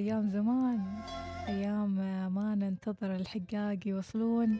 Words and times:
أيام 0.00 0.28
زمان 0.28 0.80
أيام 1.48 1.94
ما 2.34 2.54
ننتظر 2.54 3.14
الحقاق 3.16 3.78
يوصلون. 3.86 4.58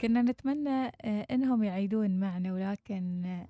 كنا 0.00 0.22
نتمنى 0.22 0.86
آه، 0.86 1.26
إنهم 1.30 1.64
يعيدون 1.64 2.20
معنا 2.20 2.52
ولكن 2.52 3.24
آه، 3.24 3.46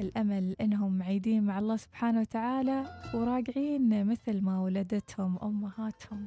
الأمل 0.00 0.56
إنهم 0.60 0.98
معيدين 0.98 1.42
مع 1.42 1.58
الله 1.58 1.76
سبحانه 1.76 2.20
وتعالى 2.20 2.84
وراجعين 3.14 4.06
مثل 4.06 4.40
ما 4.40 4.60
ولدتهم 4.60 5.38
أمهاتهم. 5.42 6.26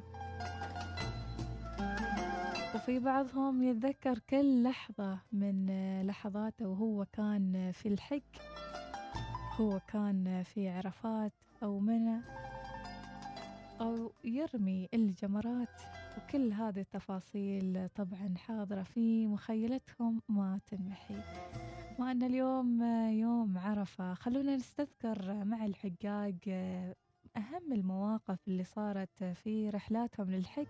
وفي 2.75 2.99
بعضهم 2.99 3.63
يتذكر 3.63 4.19
كل 4.29 4.63
لحظة 4.63 5.19
من 5.31 5.67
آه، 5.69 6.03
لحظاته 6.03 6.67
وهو 6.67 7.05
كان 7.13 7.71
في 7.73 7.87
الحج 7.87 8.21
هو 9.59 9.79
كان 9.87 10.43
في 10.43 10.69
عرفات 10.69 11.33
أو 11.63 11.79
منى. 11.79 12.19
أو 13.81 14.11
يرمي 14.23 14.89
الجمرات. 14.93 15.81
وكل 16.17 16.53
هذه 16.53 16.79
التفاصيل 16.79 17.89
طبعا 17.95 18.33
حاضرة 18.37 18.83
في 18.83 19.27
مخيلتهم 19.27 20.21
ما 20.29 20.59
تنمحي. 20.67 21.15
ما 21.99 22.11
أن 22.11 22.23
اليوم 22.23 22.83
يوم 23.11 23.57
عرفة. 23.57 24.13
خلونا 24.13 24.55
نستذكر 24.55 25.43
مع 25.45 25.65
الحقاق 25.65 26.35
أهم 27.37 27.73
المواقف 27.73 28.39
اللي 28.47 28.63
صارت 28.63 29.23
في 29.23 29.69
رحلاتهم 29.69 30.31
للحج 30.31 30.67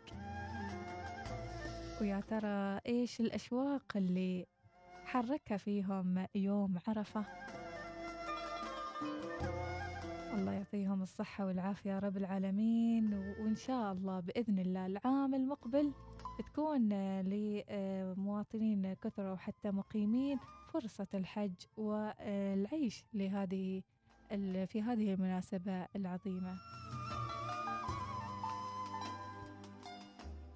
ويا 2.01 2.19
ترى 2.19 2.79
إيش 2.85 3.19
الأشواق 3.19 3.83
اللي 3.95 4.45
حركها 5.05 5.57
فيهم 5.57 6.25
يوم 6.35 6.77
عرفة؟ 6.87 7.25
الله 10.33 10.51
يعطيهم 10.51 11.01
الصحة 11.01 11.45
والعافية 11.45 11.99
رب 11.99 12.17
العالمين. 12.17 13.13
وإن 13.13 13.55
شاء 13.55 13.91
الله 13.93 14.19
بإذن 14.19 14.59
الله 14.59 14.85
العام 14.85 15.35
المقبل 15.35 15.91
تكون 16.39 16.89
لمواطنين 17.21 18.93
كثرة 18.93 19.33
وحتى 19.33 19.71
مقيمين 19.71 20.39
فرصة 20.73 21.07
الحج 21.13 21.53
والعيش 21.77 23.05
لهذه 23.13 23.81
في 24.65 24.81
هذه 24.81 25.13
المناسبة 25.13 25.85
العظيمة. 25.95 26.57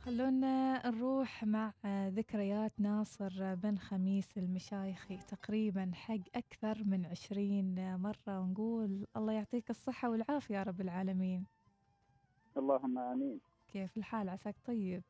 خلونا 0.05 0.87
نروح 0.89 1.43
مع 1.43 1.73
ذكريات 2.07 2.71
ناصر 2.79 3.55
بن 3.55 3.77
خميس 3.77 4.37
المشايخي 4.37 5.17
تقريبا 5.17 5.91
حق 5.93 6.19
أكثر 6.35 6.83
من 6.83 7.05
عشرين 7.05 7.95
مرة 7.97 8.39
ونقول 8.39 9.07
الله 9.17 9.33
يعطيك 9.33 9.69
الصحة 9.69 10.09
والعافية 10.09 10.55
يا 10.55 10.63
رب 10.63 10.81
العالمين. 10.81 11.45
اللهم 12.57 12.97
آمين. 12.97 13.39
كيف 13.73 13.97
الحال 13.97 14.29
عساك؟ 14.29 14.55
طيب. 14.65 15.03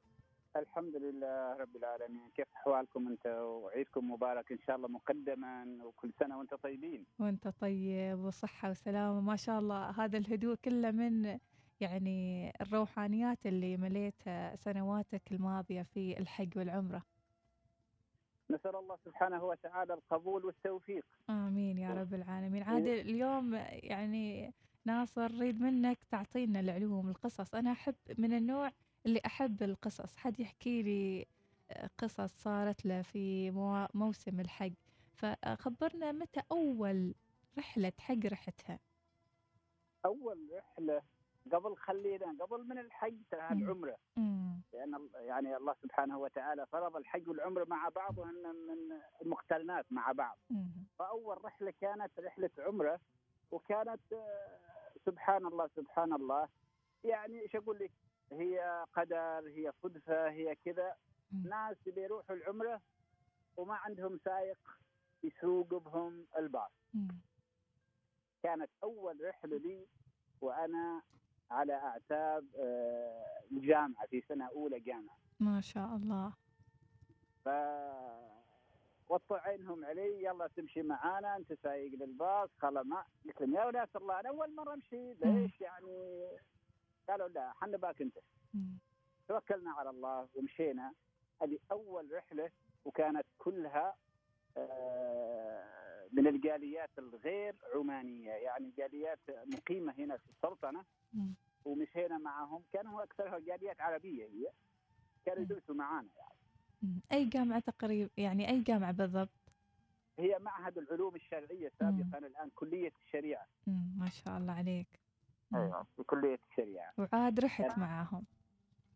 الحمد 0.56 0.96
لله 0.96 1.54
رب 1.54 1.76
العالمين. 1.76 2.30
كيف 2.36 2.48
أحوالكم 2.56 3.08
أنت؟ 3.08 3.26
وعيدكم 3.28 4.12
مبارك 4.12 4.52
إن 4.52 4.60
شاء 4.68 4.76
الله 4.76 4.88
مقدما 4.88 5.78
وكل 5.84 6.12
سنة 6.20 6.38
وأنت 6.38 6.54
طيبين. 6.54 7.06
وأنت 7.20 7.48
طيب 7.48 8.20
وصحة 8.20 8.70
وسلامة 8.70 9.22
ما 9.22 9.36
شاء 9.36 9.60
الله. 9.60 9.90
هذا 9.90 10.18
الهدوء 10.18 10.56
كله 10.56 10.92
من 10.92 11.40
يعني 11.84 12.54
الروحانيات 12.62 13.46
اللي 13.46 13.78
مليت 13.78 14.24
سنواتك 14.56 15.22
الماضية 15.32 15.82
في 15.82 16.20
الحج 16.20 16.58
والعمرة. 16.58 17.04
نسأل 18.50 18.76
الله 18.76 18.98
سبحانه 19.06 19.44
وتعالى 19.44 19.94
القبول 19.94 20.46
والتوفيق. 20.46 21.06
آمين 21.30 21.78
يا 21.78 21.94
رب 21.94 22.14
العالمين. 22.14 22.64
عاد 22.64 22.88
اليوم 22.88 23.54
يعني 23.70 24.54
ناصر 24.86 25.32
نريد 25.32 25.62
منك 25.62 26.04
تعطينا 26.04 26.60
العلوم 26.60 27.10
القصص. 27.10 27.56
أنا 27.56 27.72
أحب 27.72 27.96
من 28.18 28.34
النوع 28.34 28.72
اللي 29.06 29.22
أحب 29.26 29.64
القصص. 29.64 30.18
حد 30.18 30.40
يحكي 30.40 30.82
لي 30.82 31.26
قصص 31.98 32.44
صارت 32.44 32.86
له 32.86 33.02
في 33.02 33.52
موسم 33.94 34.40
الحج 34.40 34.74
فخبرنا 35.14 36.12
متى 36.12 36.42
أول 36.52 37.16
رحلة 37.58 37.94
حج 38.00 38.28
رحتها؟ 38.28 38.80
أول 40.06 40.50
رحلة 40.58 41.02
قبل 41.52 41.76
خلينا 41.78 42.36
قبل 42.46 42.64
من 42.68 42.78
الحج 42.78 43.18
تاع 43.32 43.52
العمرة. 43.52 43.98
لأن 44.74 45.10
يعني 45.16 45.58
الله 45.58 45.76
سبحانه 45.82 46.18
وتعالى 46.20 46.66
فرض 46.66 46.96
الحج 46.96 47.28
والعمرة 47.30 47.66
مع 47.70 47.90
بعض 47.90 48.18
وهن 48.18 48.56
من 48.56 49.00
المقترنات 49.22 49.86
مع 49.92 50.12
بعض. 50.12 50.38
فأول 51.00 51.46
رحلة 51.46 51.74
كانت 51.82 52.20
رحلة 52.20 52.50
عمرة 52.60 53.00
وكانت 53.52 54.14
آه، 54.14 54.58
سبحان 55.06 55.46
الله 55.46 55.68
سبحان 55.76 56.14
الله. 56.14 56.48
يعني 57.04 57.42
إيش 57.42 57.56
أقول 57.56 57.80
لك؟ 57.80 57.92
هي 58.32 58.86
قدر 58.94 59.48
هي 59.48 59.72
صدفة 59.84 60.30
هي 60.30 60.56
كذا. 60.56 60.96
ناس 61.44 61.78
بيروحوا 61.86 62.36
العمرة 62.36 62.82
وما 63.58 63.76
عندهم 63.76 64.20
سائق 64.26 64.58
يسوق 65.24 65.68
بهم 65.68 66.26
الباص. 66.38 66.72
كانت 68.44 68.70
أول 68.84 69.26
رحلة 69.26 69.58
لي 69.58 69.88
وأنا 70.42 71.02
على 71.54 71.74
أعتاب 71.74 72.46
آه، 72.60 73.24
الجامعة 73.52 74.06
في 74.08 74.22
سنة 74.22 74.46
أولى 74.48 74.80
جامعة. 74.80 75.18
ما 75.40 75.62
شاء 75.62 75.96
الله. 75.96 76.34
ف 77.46 77.50
وطوا 79.10 79.38
عينهم 79.38 79.86
علي 79.86 80.24
يلا 80.24 80.48
تمشي 80.48 80.82
معانا 80.84 81.36
أنت 81.38 81.54
سايق 81.64 81.94
للباص 82.00 82.50
خلا 82.58 82.84
ما. 82.84 83.04
قلت 83.26 83.42
لهم 83.42 83.54
يا 83.56 83.66
ولاد 83.66 83.90
الله 83.96 84.20
أنا 84.20 84.30
أول 84.30 84.56
مرة 84.56 84.74
أمشي 84.74 85.14
ليش 85.14 85.62
يعني؟ 85.62 86.28
قالوا 87.10 87.28
لا 87.28 87.52
حنا 87.54 87.78
باك 87.78 88.02
أنت. 88.02 88.18
توكلنا 89.28 89.72
على 89.72 89.90
الله 89.90 90.28
ومشينا. 90.36 90.94
هذه 91.42 91.60
أول 91.72 92.12
رحلة 92.14 92.50
وكانت 92.86 93.26
كلها 93.38 93.96
آه، 94.58 95.64
من 96.14 96.28
الجاليات 96.28 96.90
الغير 96.98 97.56
عمانيه 97.76 98.32
يعني 98.32 98.72
جاليات 98.78 99.20
مقيمة 99.30 99.94
هنا 99.98 100.18
في 100.18 100.30
السلطنة. 100.30 100.84
ومشينا 101.66 102.18
معهم 102.18 102.64
كانوا 102.74 103.04
اكثرها 103.04 103.40
جاليات 103.40 103.82
عربية 103.82 104.26
هي. 104.26 104.50
كانوا 105.26 105.42
يدرسوا 105.44 105.76
معانا 105.76 106.10
يعني. 106.18 107.02
أي 107.12 107.26
جامعة 107.26 107.60
تقريبا 107.60 108.10
يعني 108.18 108.50
أي 108.50 108.62
جامعة 108.62 108.92
بالضبط؟ 108.92 109.30
هي 110.20 110.40
معهد 110.40 110.78
العلوم 110.78 111.16
الشرعية 111.16 111.72
سابقا 111.80 112.18
الآن 112.18 112.50
كلية 112.56 112.92
الشريعة. 113.06 113.48
ما 113.98 114.10
شاء 114.10 114.38
الله 114.38 114.54
عليك. 114.54 114.88
أيوه 115.56 115.84
في 115.96 116.04
كلية 116.04 116.40
الشريعة. 116.52 116.94
وعاد 116.98 117.40
رحت 117.40 117.78
معاهم. 117.78 118.26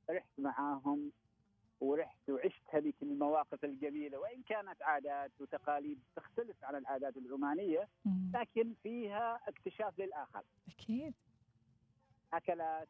رحت 0.09 0.29
معاهم 0.37 1.11
ورحت 1.79 2.29
وعشت 2.29 2.63
هذيك 2.69 2.95
المواقف 3.01 3.65
الجميلة. 3.65 4.17
وإن 4.17 4.43
كانت 4.43 4.81
عادات 4.81 5.31
وتقاليد 5.39 5.99
تختلف 6.15 6.63
عن 6.63 6.75
العادات 6.75 7.17
العمانية 7.17 7.87
لكن 8.33 8.73
فيها 8.83 9.39
اكتشاف 9.47 9.99
للآخر. 9.99 10.43
أكيد. 10.67 11.13
أكلات 12.33 12.87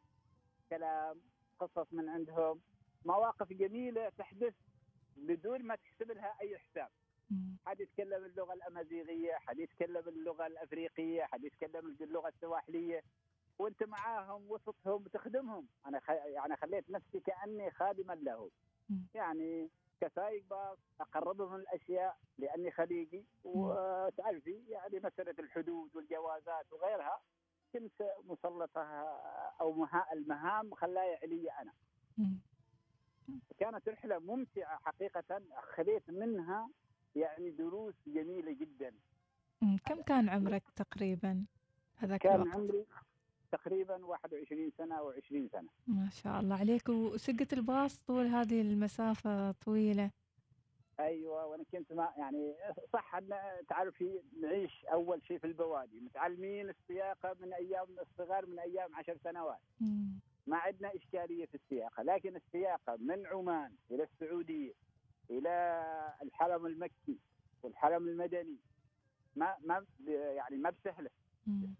كلام 0.70 1.20
قصص 1.58 1.92
من 1.92 2.08
عندهم 2.08 2.60
مواقف 3.04 3.52
جميلة 3.52 4.08
تحدث 4.08 4.54
بدون 5.16 5.62
ما 5.62 5.76
تحسب 5.76 6.12
لها 6.12 6.34
أي 6.40 6.58
حساب. 6.58 6.88
حد 7.66 7.80
يتكلم 7.80 8.24
اللغة 8.24 8.52
الأمازيغية 8.52 9.34
حد 9.34 9.58
يتكلم 9.58 10.08
اللغة 10.08 10.46
الأفريقية 10.46 11.24
حد 11.24 11.44
يتكلم 11.44 11.96
اللغة 12.00 12.28
السواحلية. 12.28 13.02
وأنت 13.58 13.82
معاهم 13.82 14.50
وسطهم 14.50 15.04
تخدمهم. 15.04 15.68
أنا 15.86 16.00
خ... 16.00 16.10
يعني 16.10 16.56
خليت 16.56 16.90
نفسي 16.90 17.20
كأني 17.20 17.70
خادما 17.70 18.12
له 18.12 18.50
يعني 19.14 19.70
كسايق 20.00 20.44
باص 20.50 20.78
أقربهم 21.00 21.54
من 21.54 21.60
الأشياء 21.60 22.16
لأني 22.38 22.70
خليجي. 22.70 23.24
وتعرفي 23.44 24.64
يعني 24.68 25.00
مسألة 25.00 25.34
الحدود 25.38 25.96
والجوازات 25.96 26.72
وغيرها. 26.72 27.20
كنت 27.72 28.02
مسلطة 28.24 28.82
أو 29.60 29.86
المهام 30.12 30.74
خلاها 30.74 31.18
علي 31.22 31.48
أنا. 31.50 31.72
كانت 33.58 33.88
رحلة 33.88 34.18
ممتعة 34.18 34.78
حقيقة 34.78 35.40
خذيت 35.76 36.10
منها 36.10 36.70
يعني 37.16 37.50
دروس 37.50 37.94
جميلة 38.06 38.52
جدا. 38.52 38.94
كم 39.86 40.02
كان 40.02 40.28
عمرك 40.28 40.62
تقريبا 40.76 41.44
هذاك 41.96 42.20
كان 42.20 42.34
الوقت؟ 42.42 42.54
عمري 42.56 42.86
تقريبا 43.52 44.06
21 44.06 44.70
سنة 44.78 44.98
أو 44.98 45.10
20 45.10 45.48
سنة 45.48 45.68
ما 45.86 46.08
شاء 46.10 46.40
الله 46.40 46.56
عليك 46.56 46.88
وسقت 46.88 47.52
الباص 47.52 47.98
طول 47.98 48.26
هذه 48.26 48.60
المسافة 48.60 49.52
طويلة 49.52 50.10
أيوه 51.00 51.46
وأنا 51.46 51.64
كنت 51.72 51.92
ما 51.92 52.12
يعني 52.16 52.54
صح 52.92 53.14
أن 53.14 53.28
تعرفي 53.68 54.20
نعيش 54.42 54.84
أول 54.84 55.22
شيء 55.26 55.38
في 55.38 55.46
البوادي. 55.46 56.00
متعلمين 56.00 56.70
السياقة 56.70 57.36
من 57.40 57.52
أيام 57.52 57.86
الصغار 58.00 58.46
من 58.46 58.58
أيام 58.58 58.94
عشر 58.94 59.16
سنوات. 59.24 59.58
مم. 59.80 60.20
ما 60.46 60.56
عندنا 60.56 60.94
إشكالية 60.94 61.46
في 61.46 61.54
السياقة 61.54 62.02
لكن 62.02 62.36
السياقة 62.36 62.96
من 62.96 63.26
عمان 63.26 63.72
إلى 63.90 64.02
السعودية 64.02 64.72
إلى 65.30 65.52
الحرم 66.22 66.66
المكي 66.66 67.18
والحرم 67.62 68.08
المدني 68.08 68.56
ما 69.36 69.56
ما 69.64 69.86
يعني 70.08 70.56
ما 70.56 70.70
بسهلة. 70.70 71.10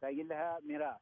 تلاقي 0.00 0.22
لها 0.22 0.58
ميراث. 0.62 1.00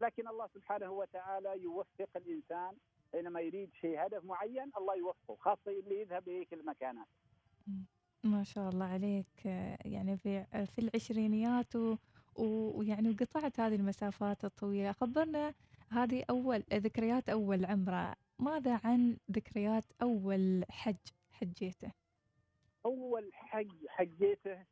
لكن 0.00 0.28
الله 0.28 0.46
سبحانه 0.54 0.90
وتعالى 0.90 1.62
يوفق 1.62 2.08
الإنسان 2.16 2.76
حينما 3.12 3.40
يريد 3.40 3.70
شيء 3.74 4.06
هدف 4.06 4.24
معين 4.24 4.70
الله 4.78 4.94
يوفقه 4.96 5.36
خاصة 5.36 5.60
اللي 5.70 6.00
يذهب 6.00 6.28
لهيك 6.28 6.52
المكانات. 6.52 7.06
ما 8.24 8.42
شاء 8.42 8.68
الله 8.68 8.84
عليك 8.84 9.44
يعني 9.84 10.16
في 10.16 10.44
في 10.66 10.78
العشرينيات 10.78 11.72
ويعني 12.34 13.10
وقطعت 13.10 13.60
هذه 13.60 13.74
المسافات 13.74 14.44
الطويلة. 14.44 14.92
خبرنا 14.92 15.54
هذه 15.88 16.24
أول 16.30 16.62
ذكريات 16.72 17.28
أول 17.28 17.64
عمرة. 17.64 18.14
ماذا 18.38 18.80
عن 18.84 19.16
ذكريات 19.30 19.84
أول 20.02 20.64
حج 20.70 20.96
حجيته؟ 21.30 21.92
أول 22.84 23.30
حج 23.34 23.86
حجيته 23.88 24.64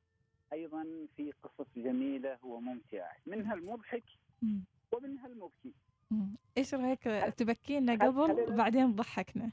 أيضا 0.53 1.07
في 1.17 1.33
قصص 1.43 1.67
جميلة 1.77 2.39
وممتعة. 2.43 3.17
منها 3.27 3.55
المضحك 3.55 4.05
ومنها 4.93 5.27
المبكي. 5.27 5.75
إيش 6.59 6.75
رأيك 6.75 7.03
تبكينا 7.37 7.93
قبل 7.93 8.53
وبعدين 8.53 8.95
تضحكنا 8.95 9.51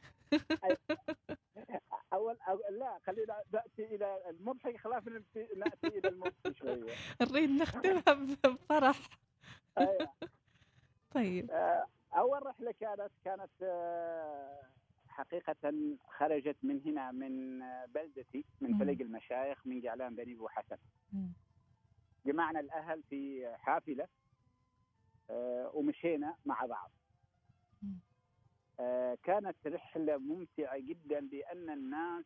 اول 2.13 2.37
لا 2.69 2.99
خلينا 3.07 3.41
نأتي 3.53 3.95
إلى 3.95 4.29
المضحك 4.29 4.77
خلاف 4.77 5.07
ناتي 5.07 5.45
إلى 5.85 6.07
المبكي 6.09 6.53
شوية. 6.53 6.93
نريد 7.21 7.49
نختمها 7.49 8.13
بفرح. 8.43 8.99
أيوة. 9.77 10.09
طيب. 11.11 11.51
أول 12.15 12.45
رحلة 12.45 12.73
كانت 12.79 13.11
كانت 13.25 13.51
حقيقة 15.07 15.73
خرجت 16.17 16.57
من 16.63 16.81
هنا 16.85 17.11
من 17.11 17.59
بلدتي 17.87 18.45
من 18.61 18.77
فلق 18.77 18.97
المشايخ 19.01 19.67
من 19.67 19.81
جعلان 19.81 20.15
بني 20.15 20.33
ابو 20.33 20.47
حسن. 20.47 20.77
جمعنا 22.25 22.59
الأهل 22.59 23.03
في 23.09 23.51
حافلة. 23.57 24.03
آه، 24.03 24.07
ومشينا 25.73 26.35
مع 26.45 26.65
بعض. 26.65 26.91
آه، 28.79 29.17
كانت 29.23 29.67
رحلة 29.67 30.17
ممتعة 30.17 30.77
جدا 30.79 31.19
لأن 31.19 31.69
الناس 31.69 32.25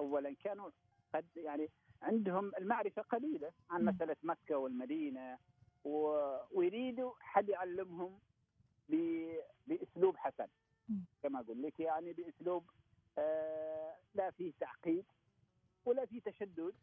اولا 0.00 0.34
كانوا 0.44 0.70
قد 1.14 1.26
يعني 1.36 1.68
عندهم 2.02 2.52
المعرفة 2.58 3.02
قليلة 3.02 3.52
عن 3.70 3.84
مسألة 3.84 4.16
مكة 4.22 4.56
والمدينة 4.56 5.38
ويريدوا 5.84 7.12
حد 7.20 7.48
يعلمهم 7.48 8.18
بأسلوب 9.66 10.16
حسن. 10.16 10.46
كما 11.22 11.40
أقول 11.40 11.62
لك 11.62 11.80
يعني 11.80 12.12
بأسلوب 12.12 12.64
آه 13.18 13.96
لا 14.14 14.30
فيه 14.30 14.52
تعقيد 14.60 15.04
ولا 15.84 16.06
فيه 16.06 16.20
تشدد 16.20 16.74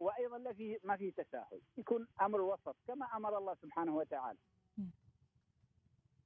وأيضا 0.00 0.38
لا 0.38 0.52
فيه 0.52 0.78
ما 0.84 0.96
فيه 0.96 1.12
تساهل. 1.12 1.60
يكون 1.78 2.08
أمر 2.20 2.40
وسط 2.40 2.76
كما 2.86 3.06
أمر 3.16 3.38
الله 3.38 3.54
سبحانه 3.54 3.96
وتعالى. 3.96 4.38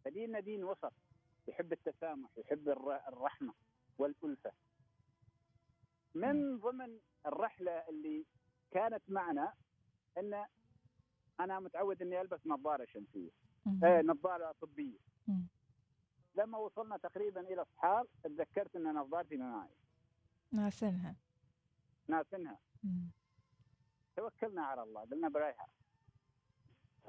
فديننا 0.08 0.40
دين 0.40 0.64
وسط. 0.64 0.92
يحب 1.48 1.72
التسامح 1.72 2.38
يحب 2.38 2.68
الرحمة 3.08 3.54
والألفة. 3.98 4.52
من 6.14 6.58
ضمن 6.58 6.98
الرحلة 7.26 7.72
اللي 7.88 8.26
كانت 8.70 9.02
معنا 9.08 9.54
أن 10.18 10.46
أنا 11.40 11.60
متعود 11.60 12.02
إني 12.02 12.20
ألبس 12.20 12.46
نظارة 12.46 12.84
شمسية. 12.84 13.30
آه 13.84 14.02
نظارة 14.02 14.54
طبية. 14.60 14.98
لما 16.34 16.58
وصلنا 16.58 16.96
تقريبا 16.96 17.40
إلى 17.40 17.62
الصحار 17.62 18.06
تذكرت 18.22 18.76
إن 18.76 18.94
نظارتي 18.94 19.36
معي. 19.36 19.68
ناسنها 20.52 21.16
ناسنها 22.08 22.58
توكلنا 24.16 24.62
على 24.62 24.82
الله 24.82 25.00
قلنا 25.00 25.28
برايها. 25.28 25.68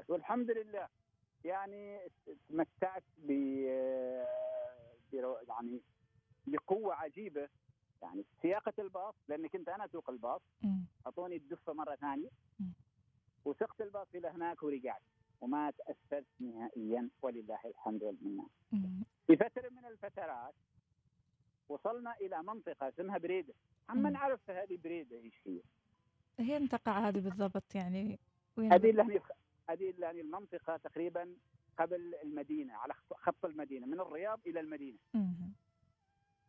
والحمد 0.08 0.52
لله 0.52 0.88
يعني 1.46 2.00
تمتعت 2.50 3.04
ب 3.18 3.32
يعني 5.48 5.82
بقوة 6.48 6.96
عجيبة. 6.96 7.50
يعني 8.02 8.26
سياقة 8.42 8.74
الباص 8.80 9.16
لأن 9.28 9.48
كنت 9.48 9.70
أنا 9.70 9.86
أسوق 9.86 10.10
الباص. 10.10 10.42
أعطوني 11.06 11.36
الدفة 11.36 11.74
مرة 11.74 11.96
ثانية. 11.96 12.30
وسقت 13.46 13.82
الباص 13.82 14.08
إلى 14.16 14.28
هناك 14.28 14.64
ورجعت. 14.64 15.02
وما 15.42 15.72
تأثرت 15.72 16.26
نهائيا 16.40 17.10
ولله 17.22 17.60
الحمد 17.66 18.04
والمنه. 18.04 18.48
في 19.28 19.36
فترة 19.36 19.70
من 19.70 19.86
الفترات 19.86 20.54
وصلنا 21.70 22.16
إلى 22.22 22.44
منطقة 22.44 22.90
اسمها 22.90 23.18
بريدة، 23.18 23.54
عما 23.90 24.10
نعرف 24.10 24.50
هذه 24.50 24.78
بريدة 24.84 25.18
إيش 25.18 25.34
هي؟ 25.46 25.62
هي 26.40 26.68
تقع 26.68 27.08
هذه 27.08 27.20
بالضبط 27.20 27.76
يعني؟ 27.76 28.20
وين؟ 28.58 28.74
هذه 28.74 28.90
اللي 28.90 29.22
هذه 29.70 29.94
يعني 30.00 30.22
المنطقة 30.22 30.78
تقريبا 30.78 31.36
قبل 31.78 32.16
المدينة 32.24 32.74
على 32.74 32.94
خط 33.14 33.46
المدينة 33.46 33.88
من 33.88 34.00
الرياض 34.00 34.40
إلى 34.48 34.60
المدينة. 34.60 34.98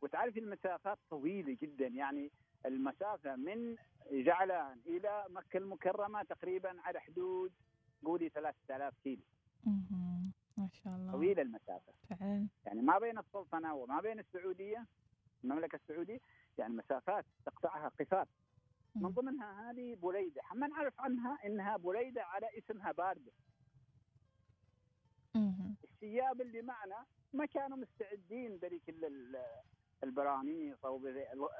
وتعرف 0.02 0.36
المسافات 0.36 0.98
طويلة 1.10 1.56
جدا 1.62 1.86
يعني 1.86 2.30
المسافة 2.66 3.36
من 3.36 3.76
جعلان 4.12 4.80
إلى 4.86 5.24
مكة 5.28 5.56
المكرمة 5.56 6.22
تقريبا 6.22 6.80
على 6.80 7.00
حدود 7.00 7.52
قولي 8.04 8.28
3000 8.28 8.94
كيلو. 9.04 9.22
ما 10.56 10.68
شاء 10.72 10.96
الله. 10.96 11.12
طويلة 11.12 11.42
المسافة. 11.42 11.92
فعلا. 12.10 12.46
يعني 12.66 12.82
ما 12.82 12.98
بين 12.98 13.18
السلطنة 13.18 13.74
وما 13.74 14.00
بين 14.00 14.18
السعودية 14.18 14.86
المملكة 15.44 15.76
السعودية 15.76 16.20
يعني 16.58 16.74
مسافات 16.74 17.24
تقطعها 17.46 17.88
قفار 18.00 18.26
من 18.94 19.08
ضمنها 19.08 19.70
هذه 19.70 19.94
بوليده 19.94 20.42
ما 20.54 20.66
نعرف 20.66 21.00
عنها 21.00 21.38
إنها 21.46 21.76
بوليده 21.76 22.24
على 22.24 22.46
اسمها 22.58 22.92
باردة. 22.92 23.32
الشياب 25.84 26.40
اللي 26.40 26.62
معنا 26.62 27.06
ما 27.32 27.46
كانوا 27.46 27.76
مستعدين 27.76 28.56
بذيك 28.56 28.94
البرانيس 30.04 30.84
أو 30.84 31.06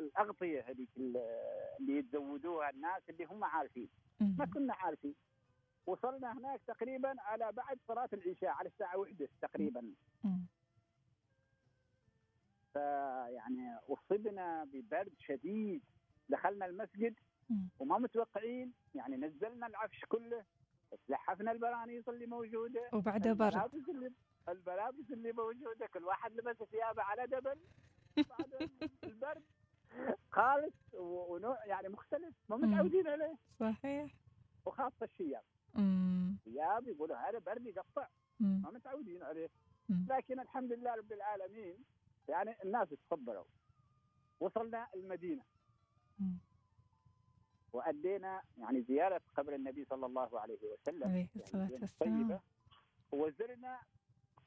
الأغطية 0.00 0.64
هذيك 0.68 0.88
اللي 0.96 1.98
يتزودوها 1.98 2.70
الناس 2.70 3.02
اللي 3.10 3.24
هم 3.24 3.44
عارفين. 3.44 3.88
ما 4.20 4.46
كنا 4.46 4.74
عارفين. 4.74 5.14
وصلنا 5.86 6.38
هناك 6.38 6.60
تقريبا 6.66 7.14
على 7.20 7.52
بعد 7.52 7.78
صلاة 7.88 8.08
العشاء 8.12 8.50
على 8.50 8.68
الساعة 8.68 8.96
واحدة 8.96 9.28
تقريبا. 9.42 9.94
فيعني 12.72 13.76
اصبنا 13.88 14.64
ببرد 14.64 15.12
شديد. 15.18 15.82
دخلنا 16.30 16.66
المسجد 16.66 17.14
وما 17.78 17.98
متوقعين 17.98 18.72
يعني 18.94 19.16
نزلنا 19.16 19.66
العفش 19.66 20.04
كله 20.08 20.44
لحفنا 21.08 21.52
البرانيس 21.52 22.08
اللي 22.08 22.26
موجودة. 22.26 22.88
وبعدها 22.92 23.32
برد. 23.32 23.54
الملابس 23.54 23.88
اللي 23.88 24.12
الملابس 24.48 25.10
اللي 25.10 25.32
موجودة 25.32 25.86
كل 25.86 26.04
واحد 26.04 26.32
لبس 26.32 26.56
ثيابه 26.56 27.02
على 27.02 27.26
دبل. 27.26 27.58
بعد 28.16 28.70
البرد 29.04 29.42
خالص 30.30 30.74
ونوع 30.94 31.66
يعني 31.66 31.88
مختلف 31.88 32.34
ما 32.48 32.56
متعودين 32.56 33.06
عليه. 33.08 33.36
صحيح. 33.60 34.14
وخاصة 34.66 35.04
الشياب. 35.04 35.42
شياب 36.44 36.88
يقولوا 36.88 37.16
هذا 37.16 37.38
برد 37.38 37.66
يقطع. 37.66 38.06
ما 38.40 38.70
متعودين 38.70 39.22
عليه. 39.22 39.48
لكن 40.08 40.40
الحمد 40.40 40.72
لله 40.72 40.94
رب 40.94 41.12
العالمين 41.12 41.76
يعني 42.28 42.54
الناس 42.64 42.88
تصبروا 42.88 43.44
وصلنا 44.40 44.86
المدينة. 44.94 45.42
وأدينا 47.72 48.42
يعني 48.58 48.82
زيارة 48.82 49.20
قبر 49.36 49.54
النبي 49.54 49.84
صلى 49.84 50.06
الله 50.06 50.40
عليه 50.40 50.58
وسلم. 50.72 51.04
عليه 51.08 51.28
الصلاة 51.36 51.62
يعني 51.62 51.74
والسلام. 51.74 52.40
وزرنا 53.12 53.80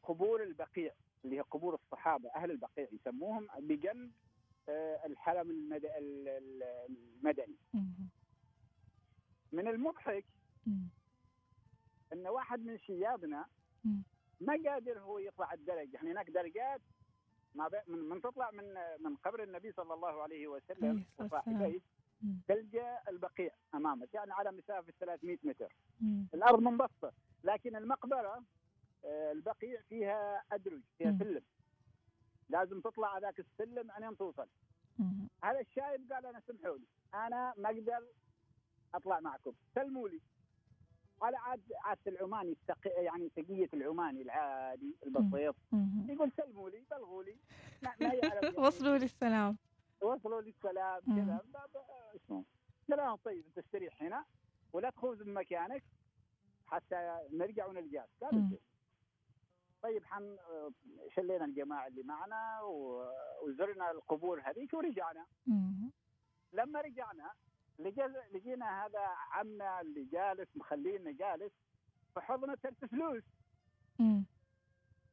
قبور 0.03 0.43
البقيع 0.43 0.93
اللي 1.25 1.35
هي 1.35 1.41
قبور 1.41 1.75
الصحابة 1.75 2.29
أهل 2.35 2.51
البقيع 2.51 2.87
يسموهم 2.91 3.47
بجنب 3.59 4.11
آه، 4.69 5.05
الحرم 5.05 5.51
المدني. 5.51 7.55
من 9.51 9.67
المضحك 9.67 10.25
إن 12.13 12.27
واحد 12.27 12.59
من 12.59 12.77
شيابنا 12.77 13.45
ما 14.41 14.53
قادر 14.65 14.99
هو 14.99 15.19
يطلع 15.19 15.53
الدرج. 15.53 15.93
يعني 15.93 16.11
هناك 16.11 16.29
درجات 16.29 16.81
ما 17.55 17.69
من, 17.87 17.99
من 18.09 18.21
تطلع 18.21 18.51
من 18.51 18.73
من 18.99 19.15
قبر 19.15 19.43
النبي 19.43 19.71
صلى 19.71 19.93
الله 19.93 20.21
عليه 20.21 20.47
وسلم 20.47 21.03
وصاحبيه 21.19 21.79
تلقى 22.47 23.03
البقيع 23.09 23.51
أمامك 23.75 24.13
يعني 24.13 24.33
على 24.33 24.51
مسافة 24.51 24.93
300 24.99 25.37
متر. 25.43 25.73
الأرض 26.33 26.59
منبسطة 26.59 27.11
لكن 27.43 27.75
المقبرة 27.75 28.43
آه، 29.05 29.31
البقيع 29.31 29.81
فيها 29.89 30.43
أدرج 30.51 30.81
فيها 30.97 31.17
سلم. 31.19 31.41
لازم 32.49 32.81
تطلع 32.81 33.17
هذاك 33.17 33.39
السلم 33.39 33.91
عشان 33.91 34.17
توصل. 34.17 34.47
هذا 35.43 35.59
الشايب 35.59 36.13
قال 36.13 36.25
أنا 36.25 36.41
سمحوا 36.47 36.77
لي 36.77 36.85
أنا 37.13 37.53
ما 37.57 37.69
أقدر 37.69 38.07
أطلع 38.95 39.19
معكم. 39.19 39.53
سلموا 39.75 40.09
لي. 40.09 40.21
على 41.21 41.37
عاد 41.37 41.61
عادة 41.83 42.01
العماني 42.07 42.51
التقي 42.51 42.89
يعني 42.89 43.29
تقية 43.29 43.69
العماني 43.73 44.21
العادي 44.21 44.95
البسيط. 45.05 45.55
يقول 46.09 46.31
سلموا 46.37 46.69
لي 46.69 46.85
بلغوا 46.91 47.23
لي. 47.23 47.37
ما, 47.83 47.93
ما 48.01 48.13
يعرف 48.13 48.43
يعني. 48.43 48.57
وصلوا 48.57 48.97
لي 48.97 49.05
السلام 49.05 49.57
وصلوا 50.01 50.41
لي 50.41 50.49
السلام 50.49 51.01
كذا. 51.01 51.41
اسمه 52.15 52.43
لا 52.87 53.15
طيب 53.15 53.45
انت 53.45 53.57
استريح 53.57 54.01
هنا 54.01 54.25
ولا 54.73 54.89
تخوز 54.89 55.21
من 55.21 55.33
مكانك 55.33 55.83
حتى 56.67 57.19
نرجع 57.31 57.65
ونلقاك. 57.65 58.09
قال 58.21 58.57
طيب 59.83 60.03
حن 60.05 60.37
شلينا 61.15 61.45
الجماعة 61.45 61.87
اللي 61.87 62.03
معنا 62.03 62.61
وزرنا 63.43 63.91
القبور 63.91 64.41
هذيك 64.45 64.73
ورجعنا. 64.73 65.25
لما 66.53 66.81
رجعنا 66.81 67.31
لقينا 67.79 68.85
هذا 68.85 68.99
عمنا 69.31 69.81
اللي 69.81 70.03
جالس 70.05 70.47
مخلينا 70.57 71.11
جالس 71.11 71.51
في 72.13 72.21
حضنه 72.21 72.55
ترس 72.63 72.85
فلوس 72.91 73.23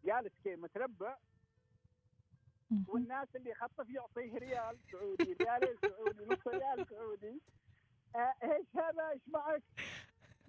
جالس 0.05 0.33
كي 0.45 0.57
متربع. 0.57 1.17
والناس 2.89 3.29
اللي 3.37 3.51
يخطف 3.51 3.89
يعطيه 3.91 4.39
ريال 4.39 4.79
سعودي 4.93 5.33
ريال 5.33 5.79
سعودي 5.83 6.25
نص 6.25 6.47
ريال 6.47 6.87
سعودي. 6.91 7.41
آه 8.17 8.35
إيش 8.43 8.67
هذا؟ 8.77 9.11
إيش 9.11 9.23
معك؟ 9.29 9.63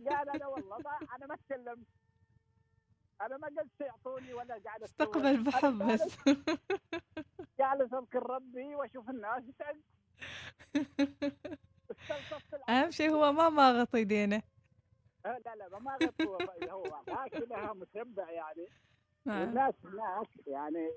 قال 0.09 0.29
أنا 0.29 0.47
والله 0.47 0.77
ما 0.77 0.97
أنا 1.15 1.25
ما 1.27 1.35
تكلمت 1.35 1.87
أنا 3.21 3.37
ما 3.37 3.47
قلت 3.47 3.81
يعطوني 3.81 4.33
ولا 4.33 4.61
قاعد 4.65 4.83
استقبل 4.83 5.43
بحب 5.43 5.77
بس. 5.77 6.17
جالس 7.59 7.93
اذكر 7.93 8.29
ربي 8.29 8.75
وأشوف 8.75 9.09
الناس 9.09 9.43
تعد 9.59 9.81
أهم 12.69 12.91
شيء 12.91 13.09
هو 13.11 13.31
ما 13.31 13.49
ماغط 13.49 13.95
يدينه 13.95 14.41
آه 15.25 15.37
لا 15.45 15.55
لا 15.55 15.69
ما 15.69 15.79
ماغط 15.79 16.21
هو 16.21 16.37
هو 16.69 17.01
ماكلها 17.07 17.73
متربع 17.73 18.31
يعني. 18.31 18.67
نعم. 19.25 19.41
والناس 19.41 19.73
هناك 19.85 20.27
يعني 20.47 20.91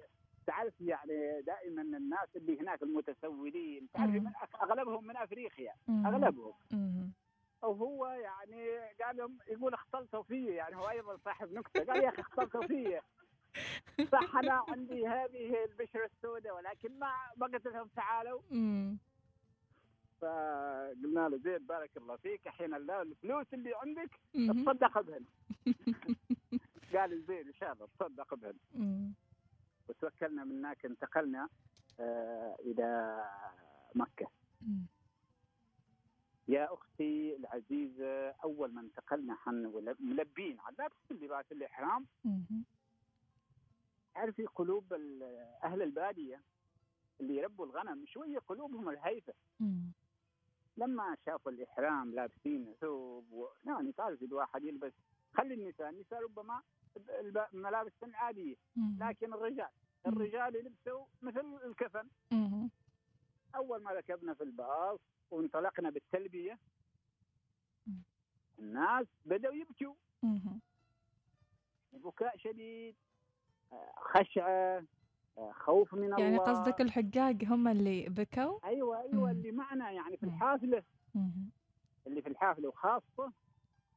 تعرف 0.46 0.80
يعني 0.80 1.42
دائما 1.42 1.82
الناس 1.82 2.28
اللي 2.36 2.60
هناك 2.60 2.82
المتسولين 2.82 3.88
تعرف 3.94 4.10
من 4.10 4.32
أغلبهم 4.62 5.06
من 5.06 5.16
أفريقيا 5.16 5.74
أغلبهم. 5.88 6.54
وهو 7.62 8.06
يعني 8.06 8.78
قال 9.04 9.16
لهم 9.16 9.38
يقول 9.48 9.74
اختلطوا 9.74 10.22
فيه 10.22 10.50
يعني 10.50 10.76
هو 10.76 10.90
أيضا 10.90 11.18
صاحب 11.24 11.52
نكتة 11.52 11.84
قال 11.84 12.04
يا 12.04 12.08
أخي 12.08 12.22
اختلطوا 12.22 12.66
فيه 12.66 13.02
صح 14.12 14.36
أنا 14.36 14.64
عندي 14.68 15.06
هذه 15.06 15.64
البشرة 15.64 16.04
السوداء 16.04 16.56
ولكن 16.56 16.98
ما 16.98 17.12
ما 17.36 17.46
قلت 17.46 17.66
لهم 17.66 17.88
تعالوا. 17.96 18.40
فقلنا 20.20 21.28
له 21.28 21.36
زين 21.36 21.58
بارك 21.66 21.96
الله 21.96 22.16
فيك 22.16 22.46
الحين 22.46 22.74
الفلوس 22.74 23.46
اللي 23.54 23.72
عندك 23.74 24.10
تصدق 24.64 25.00
بهن. 25.00 25.24
قال 26.94 27.22
زين 27.26 27.46
إن 27.46 27.52
شاء 27.54 27.72
الله 27.72 27.88
تصدق 27.98 28.34
بهن. 28.34 28.54
وتوكلنا 29.88 30.44
من 30.44 30.58
هناك 30.58 30.84
انتقلنا 30.86 31.48
آه 32.00 32.56
إلى 32.60 33.20
مكة. 33.94 34.26
يا 36.48 36.74
أختي 36.74 37.36
العزيزة 37.36 38.30
أول 38.30 38.72
ما 38.74 38.80
انتقلنا 38.80 39.34
حن 39.34 39.72
ملبين 40.00 40.60
على 40.60 40.76
لابس 40.78 41.22
لباس 41.22 41.52
الإحرام. 41.52 42.06
تعرفي 44.14 44.46
قلوب 44.46 44.92
أهل 45.64 45.82
البادية 45.82 46.40
اللي 47.20 47.36
يربوا 47.36 47.66
الغنم 47.66 48.06
شوية 48.06 48.38
قلوبهم 48.38 48.88
الهيفة. 48.88 49.32
لما 50.76 51.16
شافوا 51.26 51.52
الإحرام 51.52 52.14
لابسين 52.14 52.74
ثوب 52.80 53.32
و... 53.32 53.48
يعني 53.66 53.92
تعرف 53.92 54.22
الواحد 54.22 54.64
يلبس 54.64 54.92
خلي 55.32 55.54
النساء 55.54 55.90
النساء 55.90 56.22
ربما 56.22 56.62
ملابس 57.52 57.92
عادية 58.14 58.56
لكن 59.00 59.34
الرجال 59.34 59.68
الرجال 60.06 60.56
يلبسوا 60.56 61.06
مثل 61.22 61.58
الكفن. 61.64 62.08
أول 63.54 63.82
ما 63.82 63.90
ركبنا 63.90 64.34
في 64.34 64.42
الباص 64.44 65.00
وانطلقنا 65.30 65.90
بالتلبية 65.90 66.58
الناس 68.58 69.06
بدأوا 69.24 69.54
يبكوا. 69.54 69.94
بكاء 71.92 72.36
شديد 72.36 72.96
خشعة 73.96 74.84
خوف 75.52 75.94
من 75.94 76.02
يعني 76.02 76.14
الله. 76.14 76.24
يعني 76.24 76.38
قصدك 76.38 76.80
الحجاج 76.80 77.44
هم 77.44 77.68
اللي 77.68 78.08
بكوا؟ 78.08 78.58
أيوه 78.64 79.00
أيوه 79.00 79.30
اللي 79.30 79.52
معنا 79.52 79.90
يعني 79.90 80.16
في 80.16 80.26
الحافلة. 80.26 80.82
اللي 82.06 82.22
في 82.22 82.28
الحافلة 82.28 82.68
وخاصة 82.68 83.32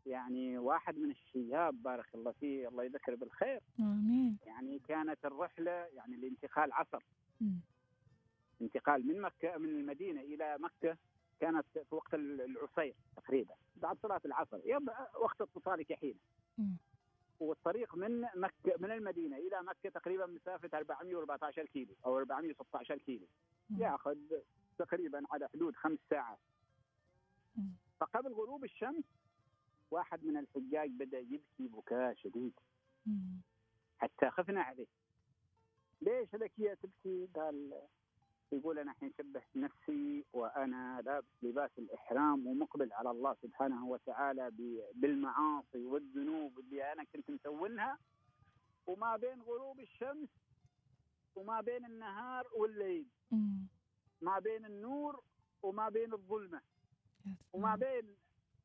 يعني 0.05 0.57
واحد 0.57 0.97
من 0.97 1.11
الشياب 1.11 1.83
بارك 1.83 2.15
الله 2.15 2.31
فيه 2.31 2.67
الله 2.67 2.83
يذكره 2.83 3.15
بالخير. 3.15 3.61
آمين. 3.79 4.37
يعني 4.45 4.79
كانت 4.79 5.25
الرحلة 5.25 5.71
يعني 5.71 6.15
الانتقال 6.15 6.73
عصر. 6.73 7.03
انتقال 8.61 9.07
من 9.07 9.21
مكة 9.21 9.57
من 9.57 9.69
المدينة 9.69 10.21
إلى 10.21 10.57
مكة 10.59 10.97
كانت 11.39 11.65
في 11.73 11.95
وقت 11.95 12.13
العصير 12.13 12.95
تقريبا 13.15 13.53
بعد 13.75 13.97
صلاة 14.03 14.21
العصر. 14.25 14.59
وقت 15.21 15.41
اتصالك 15.41 15.93
حين 15.93 16.15
والطريق 17.39 17.95
من 17.95 18.21
مكة 18.35 18.73
من 18.79 18.91
المدينة 18.91 19.37
إلى 19.37 19.61
مكة 19.63 19.89
تقريبا 19.89 20.25
مسافة 20.25 20.77
414 20.77 21.65
كيلو 21.65 21.95
أو 22.05 22.17
416 22.17 22.97
كيلو. 22.97 23.27
يأخذ 23.77 24.17
تقريبا 24.77 25.23
على 25.31 25.47
حدود 25.47 25.75
خمس 25.75 25.99
ساعات. 26.09 26.39
فقبل 27.99 28.33
غروب 28.33 28.63
الشمس 28.63 29.03
واحد 29.91 30.25
من 30.25 30.37
الحجاج 30.37 30.89
بدأ 30.89 31.19
يبكي 31.19 31.67
بكاء 31.67 32.13
شديد. 32.15 32.53
حتى 33.97 34.29
خفنا 34.29 34.61
عليه. 34.61 34.87
ليش 36.01 36.35
لك 36.35 36.51
يا 36.59 36.73
تبكي؟ 36.73 37.27
قال 37.35 37.81
يقول 38.51 38.79
أنا 38.79 38.91
الحين 38.91 39.13
شبهت 39.17 39.47
نفسي 39.55 40.25
وأنا 40.33 41.01
لابس 41.05 41.43
لباس 41.43 41.71
الإحرام 41.77 42.47
ومقبل 42.47 42.93
على 42.93 43.11
الله 43.11 43.35
سبحانه 43.41 43.87
وتعالى 43.87 44.51
بالمعاصي 44.93 45.85
والذنوب 45.85 46.59
اللي 46.59 46.76
أنا 46.97 47.05
كنت 47.13 47.29
مسوينها 47.29 47.97
وما 48.87 49.15
بين 49.17 49.41
غروب 49.41 49.79
الشمس 49.79 50.29
وما 51.35 51.61
بين 51.61 51.85
النهار 51.85 52.47
والليل. 52.55 53.07
ما 54.21 54.39
بين 54.39 54.65
النور 54.65 55.23
وما 55.61 55.89
بين 55.89 56.13
الظلمة. 56.13 56.61
وما 57.53 57.75
بين 57.75 58.15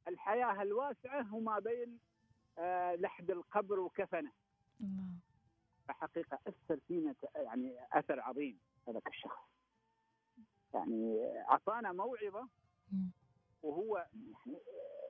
الحياة 0.08 0.62
الواسعة 0.62 1.34
وما 1.34 1.58
بين 1.58 1.98
آه 2.58 2.94
لحد 2.94 3.30
القبر 3.30 3.80
وكفنه. 3.80 4.32
فحقيقة 5.88 6.38
أثر 6.46 6.80
فينا 6.88 7.14
يعني 7.34 7.86
أثر 7.92 8.20
عظيم 8.20 8.60
هذاك 8.88 9.08
الشخص. 9.08 9.48
يعني 10.74 11.18
أعطانا 11.48 11.92
موعظة. 11.92 12.48
وهو 13.62 13.96
يعني 13.98 14.60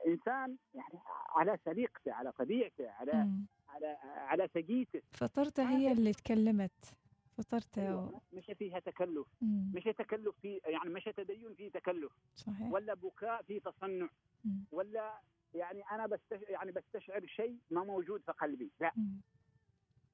إنسان 0.07 0.57
يعني 0.73 0.99
على 1.35 1.57
سليقته 1.65 2.13
على 2.13 2.31
طبيعته 2.31 2.89
على 2.89 3.13
مم. 3.13 3.45
على 3.69 3.97
على 4.03 4.49
سجيته 4.53 5.01
فطرته 5.11 5.69
هي 5.69 5.91
اللي 5.91 6.11
تكلمت 6.13 6.95
فطرته 7.37 7.81
أيوة. 7.81 8.21
مش 8.33 8.45
فيها 8.59 8.79
تكلف 8.79 9.27
مم. 9.41 9.71
مش 9.75 9.83
تكلف 9.83 10.35
في 10.41 10.59
يعني 10.65 10.89
مش 10.89 11.03
تدين 11.03 11.53
في 11.55 11.69
تكلف 11.69 12.11
صحيح. 12.35 12.71
ولا 12.71 12.93
بكاء 12.93 13.41
في 13.43 13.59
تصنع 13.59 14.09
مم. 14.45 14.63
ولا 14.71 15.21
يعني 15.53 15.81
أنا 15.91 16.07
بستش 16.07 16.41
يعني 16.49 16.71
بستشعر 16.71 17.25
شيء 17.25 17.57
ما 17.71 17.83
موجود 17.83 18.21
في 18.25 18.31
قلبي 18.31 18.71
لا 18.81 18.91
مم. 18.95 19.21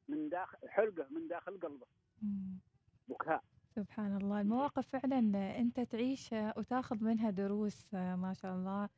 من 0.08 0.30
داخل 0.30 0.58
حرقة 0.70 1.08
من 1.12 1.28
داخل 1.28 1.60
قلبه 1.60 1.86
بكاء 3.08 3.44
سبحان 3.76 4.18
الله 4.18 4.42
المواقف 4.42 4.88
فعلا 4.88 5.20
أنت 5.60 5.80
تعيش 5.80 6.30
وتأخذ 6.34 7.04
منها 7.04 7.30
دروس 7.30 7.94
ما 7.94 8.34
شاء 8.42 8.56
الله 8.56 8.90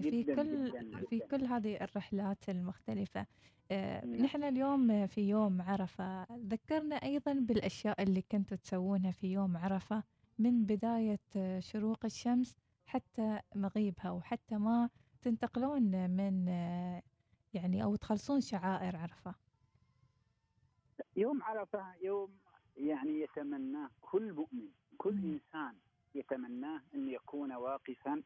في 0.00 0.22
جداً 0.22 0.34
كل 0.34 0.64
جداً 0.72 1.04
في 1.10 1.20
كل 1.20 1.44
هذه 1.44 1.76
الرحلات 1.76 2.48
المختلفة. 2.48 3.26
نحن 4.20 4.42
اليوم 4.44 5.06
في 5.06 5.28
يوم 5.28 5.62
عرفة. 5.62 6.26
ذكرنا 6.32 6.96
أيضا 6.96 7.32
بالأشياء 7.32 8.02
اللي 8.02 8.22
كنتوا 8.22 8.56
تسوونها 8.56 9.10
في 9.10 9.32
يوم 9.32 9.56
عرفة 9.56 10.02
من 10.38 10.64
بداية 10.64 11.20
شروق 11.58 12.04
الشمس 12.04 12.56
حتى 12.86 13.40
مغيبها 13.54 14.10
وحتى 14.10 14.58
ما 14.58 14.90
تنتقلون 15.22 16.10
من 16.10 16.48
يعني 17.54 17.82
أو 17.82 17.96
تخلصون 17.96 18.40
شعائر 18.40 18.96
عرفة. 18.96 19.34
يوم 21.16 21.42
عرفة 21.42 21.94
يوم 22.02 22.38
يعني 22.76 23.20
يتمناه 23.20 23.90
كل 24.00 24.32
مؤمن 24.32 24.68
كل 24.96 25.18
إنسان 25.24 25.76
يتمناه 26.14 26.82
أن 26.94 27.08
يكون 27.08 27.52
واقفا 27.52 28.12
آه، 28.12 28.22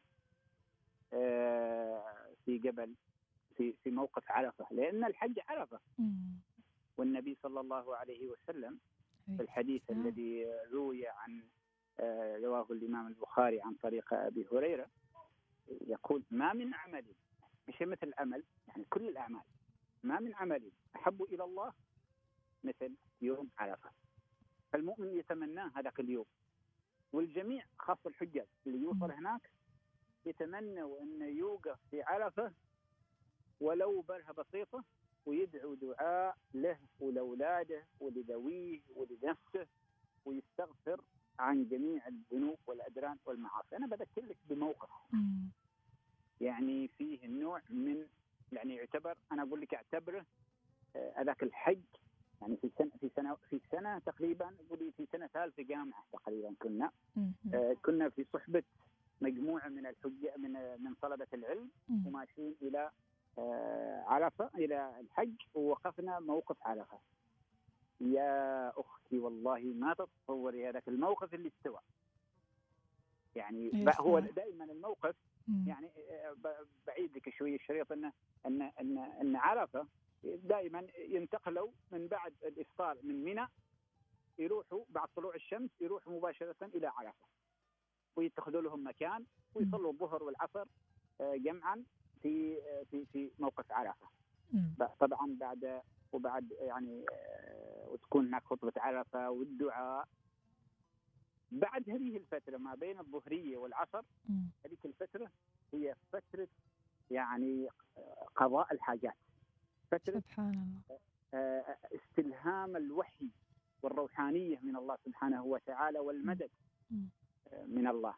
في 2.45 2.57
جبل 2.57 2.95
في 3.57 3.73
في 3.83 3.91
موقف 3.91 4.31
عرفة 4.31 4.65
لأن 4.71 5.03
الحج 5.03 5.39
عرفة. 5.47 5.79
والنبي 6.97 7.37
صلى 7.43 7.59
الله 7.59 7.95
عليه 7.95 8.27
وسلم 8.27 8.79
في 9.37 9.41
الحديث 9.43 9.81
الذي 9.89 10.47
روي 10.73 11.07
عن 11.07 11.43
آه، 11.99 12.37
رواه 12.37 12.65
الإمام 12.71 13.07
البخاري 13.07 13.61
عن 13.61 13.73
طريق 13.73 14.13
أبي 14.13 14.47
هريرة 14.51 14.87
يقول 15.87 16.23
ما 16.31 16.53
من 16.53 16.73
عمل 16.73 17.05
مش 17.67 17.81
مثل 17.81 18.07
العمل 18.07 18.43
يعني 18.67 18.85
كل 18.89 19.07
الأعمال 19.07 19.41
ما 20.03 20.19
من 20.19 20.35
عمل 20.35 20.71
أحب 20.95 21.21
إلى 21.23 21.43
الله 21.43 21.73
مثل 22.63 22.95
يوم 23.21 23.49
عرفة. 23.57 23.89
فالمؤمن 24.73 25.13
يتمناه 25.17 25.71
هذاك 25.75 25.99
اليوم 25.99 26.25
والجميع 27.13 27.63
خاصة 27.79 28.07
الحجاج 28.09 28.47
اللي 28.67 28.81
يوصل 28.81 29.11
هناك 29.11 29.49
يتمنوا 30.25 31.01
انه 31.01 31.25
يوقف 31.25 31.77
في 31.91 32.01
عرفة 32.01 32.51
ولو 33.61 34.01
برهة 34.01 34.31
بسيطة 34.31 34.83
ويدعو 35.25 35.73
دعاء 35.73 36.37
له 36.53 36.77
ولأولاده 36.99 37.85
ولذويه 37.99 38.81
ولنفسه 38.95 39.67
ويستغفر 40.25 41.01
عن 41.39 41.67
جميع 41.67 42.07
الذنوب 42.07 42.57
والأدران 42.67 43.17
والمعاصي. 43.25 43.77
أنا 43.77 43.87
بذكر 43.87 44.21
لك 44.25 44.37
بموقف. 44.49 44.89
يعني 46.41 46.87
فيه 46.97 47.27
نوع 47.27 47.61
من 47.69 48.07
يعني 48.51 48.75
يعتبر 48.75 49.17
أنا 49.31 49.43
أقول 49.43 49.61
لك 49.61 49.73
أعتبره 49.73 50.25
آه، 50.95 51.13
هذاك 51.15 51.43
الحج. 51.43 51.81
يعني 52.41 52.57
في 52.57 52.69
سنة 52.77 52.91
في 53.01 53.09
سنة 53.15 53.35
في 53.49 53.59
سنة 53.71 53.99
تقريبا 53.99 54.55
قولي 54.69 54.91
في 54.97 55.05
سنة 55.11 55.27
ثالثة 55.27 55.63
جامعة 55.63 56.05
تقريبا 56.11 56.53
كنا. 56.59 56.91
آه 57.53 57.73
كنا 57.85 58.09
في 58.09 58.25
صحبة 58.33 58.63
مجموعة 59.21 59.67
من 59.67 59.85
الحجاء 59.85 60.37
من 60.37 60.51
من 60.83 60.93
طلبة 61.01 61.27
العلم 61.33 61.69
وماشيين 62.05 62.55
إلى 62.61 62.91
آه 63.37 64.03
عرفة 64.07 64.49
إلى 64.55 64.99
الحج 64.99 65.35
ووقفنا 65.53 66.19
موقف 66.19 66.57
عرفة. 66.61 66.99
يا 68.01 68.69
أختي 68.79 69.17
والله 69.17 69.59
ما 69.59 69.93
تتصوري 69.93 70.69
هذاك 70.69 70.87
الموقف 70.87 71.33
اللي 71.33 71.47
استوى. 71.57 71.79
يعني 73.35 73.85
هو 73.99 74.19
دائما 74.19 74.63
الموقف 74.63 75.15
يعني 75.67 75.89
آه، 76.11 76.35
بعيد 76.87 77.17
لك 77.17 77.29
شوية 77.29 77.55
الشريط 77.55 77.91
انه 77.91 78.13
ان 78.45 78.61
ان 78.61 78.97
إن 78.97 79.35
عرفة 79.35 79.87
دائما 80.23 80.87
ينتقلوا 80.97 81.71
من 81.91 82.07
بعد 82.07 82.33
الإفطار 82.43 82.97
من 83.03 83.23
منى 83.23 83.47
يروحوا 84.39 84.83
بعد 84.89 85.07
طلوع 85.15 85.35
الشمس 85.35 85.69
يروحوا 85.81 86.13
مباشرة 86.13 86.55
إلى 86.61 86.87
عرفة. 86.87 87.27
ويتخذوا 88.19 88.61
لهم 88.61 88.87
مكان 88.87 89.25
ويصلوا 89.55 89.91
الظهر 89.91 90.23
والعصر 90.23 90.65
آه، 91.21 91.35
جمعا 91.35 91.83
في 92.21 92.57
آه، 92.61 92.83
في 92.91 93.05
في 93.05 93.31
موقف 93.39 93.71
عرفة. 93.71 94.07
طبعا 94.99 95.35
بعد 95.39 95.81
وبعد 96.11 96.51
يعني 96.51 97.05
آه، 97.11 97.87
وتكون 97.89 98.27
هناك 98.27 98.43
خطبة 98.43 98.73
عرفة 98.77 99.29
والدعاء. 99.29 100.07
بعد 101.51 101.89
هذه 101.89 102.17
الفترة 102.17 102.57
ما 102.57 102.75
بين 102.75 102.99
الظهرية 102.99 103.57
والعصر 103.57 104.01
هذيك 104.65 104.85
الفترة 104.85 105.31
هي 105.73 105.95
فترة 106.11 106.47
يعني 107.11 107.67
قضاء 108.35 108.73
الحاجات. 108.73 109.15
فترة 109.91 110.19
سبحان 110.19 110.53
الله. 110.53 110.99
استلهام 111.95 112.75
الوحي 112.75 113.29
والروحانية 113.81 114.59
من 114.63 114.75
الله 114.75 114.97
سبحانه 115.05 115.43
وتعالى 115.43 115.99
والمدد. 115.99 116.49
من 117.53 117.87
الله. 117.87 118.15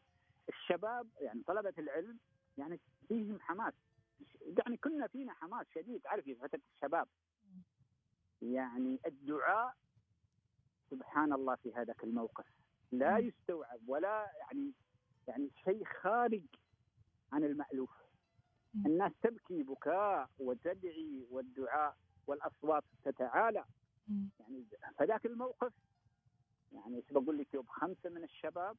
الشباب 0.50 1.08
يعني 1.22 1.44
طلبة 1.48 1.74
العلم 1.78 2.20
يعني 2.58 2.80
فيهم 3.08 3.40
حماس. 3.40 3.74
يعني 4.42 4.78
كنا 4.78 5.08
فينا 5.08 5.34
حماس 5.34 5.68
شديد. 5.76 6.02
تعرفي 6.02 6.36
في 6.36 6.42
فترة 6.42 6.62
الشباب؟ 6.76 7.08
يعني 8.42 9.00
الدعاء 9.06 9.76
سبحان 10.92 11.34
الله 11.34 11.56
في 11.56 11.74
هذاك 11.74 12.04
الموقف. 12.04 12.46
لا 12.92 13.18
يستوعب 13.18 13.80
ولا 13.88 14.32
يعني 14.40 14.74
يعني 15.28 15.52
شيء 15.64 15.86
خارج 15.86 16.44
عن 17.32 17.44
المألوف. 17.44 17.92
الناس 18.86 19.12
تبكي 19.22 19.64
بكاء 19.64 20.30
وتدعي 20.40 21.26
والدعاء 21.30 21.98
والأصوات 22.28 22.84
تتعالى. 23.04 23.66
يعني 24.40 24.66
فذاك 24.98 25.26
الموقف 25.26 25.74
يعني 26.72 26.98
إيش 26.98 27.12
بقول 27.12 27.38
لك 27.38 27.54
يوم 27.54 27.66
خمسة 27.66 28.10
من 28.10 28.24
الشباب 28.24 28.78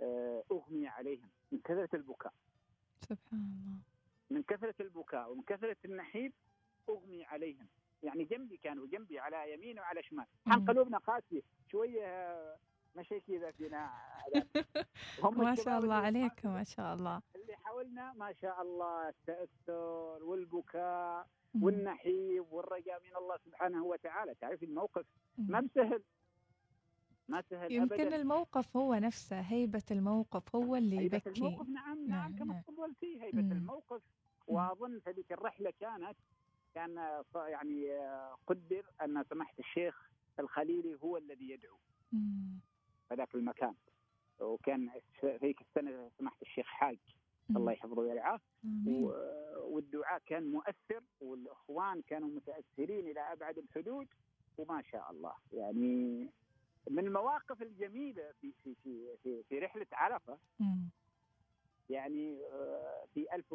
آه، 0.00 0.44
أغمي 0.50 0.88
عليهم. 0.88 1.28
من 1.52 1.58
كثرة 1.64 1.88
البكاء. 1.94 2.32
سبحان 3.00 3.18
الله. 3.32 3.78
من 4.30 4.42
كثرة 4.42 4.74
البكاء 4.80 5.32
ومن 5.32 5.42
كثرة 5.42 5.76
النحيب 5.84 6.32
أغمي 6.88 7.24
عليهم. 7.24 7.68
يعني 8.02 8.24
جنبي 8.24 8.56
كانوا 8.56 8.86
جنبي 8.86 9.18
على 9.18 9.52
يمين 9.52 9.78
وعلى 9.78 10.02
شمال. 10.02 10.26
عن 10.46 10.64
قلوبنا 10.64 10.98
قاسية. 10.98 11.42
شوية 11.70 12.56
مشي 12.96 13.20
كذا 13.20 13.50
فينا. 13.50 13.90
ما 15.38 15.54
شاء 15.54 15.78
الله 15.78 15.94
عليكم 15.94 16.54
ما 16.54 16.64
شاء 16.64 16.94
الله. 16.94 17.22
اللي 17.36 17.56
حولنا 17.56 18.12
ما 18.12 18.32
شاء 18.42 18.62
الله 18.62 19.08
التأثر 19.08 20.24
والبكاء 20.24 21.26
والنحيب 21.62 22.46
والرجاء 22.52 23.00
من 23.02 23.16
الله 23.16 23.36
سبحانه 23.36 23.84
وتعالى. 23.84 24.34
تعرف 24.34 24.62
الموقف؟ 24.62 25.06
ما 25.38 25.60
بسهل. 25.60 26.02
ما 27.28 27.40
سهل 27.50 27.72
يمكن 27.72 28.00
أبداً. 28.00 28.16
الموقف 28.16 28.76
هو 28.76 28.94
نفسه 28.94 29.40
هيبة 29.40 29.82
الموقف 29.90 30.56
هو 30.56 30.76
اللي 30.76 30.98
هيبة 30.98 31.16
يبكي 31.16 31.30
الموقف 31.30 31.68
نعم 31.68 31.98
نعم, 31.98 32.08
نعم 32.08 32.36
كما 32.36 32.54
نعم. 32.54 32.62
تفضلتي 32.62 33.22
هيبة 33.22 33.42
مم. 33.42 33.52
الموقف 33.52 34.02
وأظن 34.46 35.00
هذيك 35.06 35.32
الرحلة 35.32 35.72
كانت 35.80 36.16
كان 36.74 37.22
يعني 37.34 37.90
قدر 38.46 38.86
أن 39.02 39.24
سماحة 39.30 39.54
الشيخ 39.58 40.10
الخليلي 40.38 40.98
هو 41.02 41.16
الذي 41.16 41.50
يدعو 41.50 41.76
مم. 42.12 42.60
هذاك 43.12 43.34
المكان 43.34 43.74
وكان 44.40 44.90
هيك 45.22 45.60
السنة 45.60 46.10
سماحة 46.18 46.36
الشيخ 46.42 46.66
حاج 46.66 46.98
الله 47.50 47.72
يحفظه 47.72 48.00
ويرعاه 48.00 48.40
والدعاء 49.58 50.22
كان 50.26 50.50
مؤثر 50.50 51.02
والإخوان 51.20 52.02
كانوا 52.02 52.28
متأثرين 52.28 53.06
إلى 53.10 53.20
أبعد 53.20 53.58
الحدود 53.58 54.08
وما 54.58 54.82
شاء 54.82 55.10
الله 55.10 55.32
يعني 55.52 56.28
من 56.90 57.06
المواقف 57.06 57.62
الجميلة 57.62 58.32
في 58.40 58.52
في 58.64 58.74
في 58.84 59.16
في, 59.22 59.42
في 59.48 59.58
رحلة 59.58 59.86
عرفة. 59.92 60.38
يعني 61.90 62.38
آه، 62.52 63.04
في 63.14 63.34
1000 63.34 63.54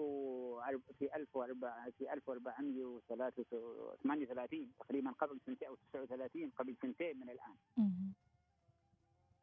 في 1.00 1.16
1400 1.16 1.92
في 1.98 2.14
1438 2.14 4.72
تقريبا 4.80 5.12
قبل 5.12 5.40
سنتين 5.46 5.68
أو 5.68 5.76
39 5.94 6.50
قبل 6.50 6.76
سنتين 6.82 7.20
من 7.20 7.30
الآن. 7.30 7.56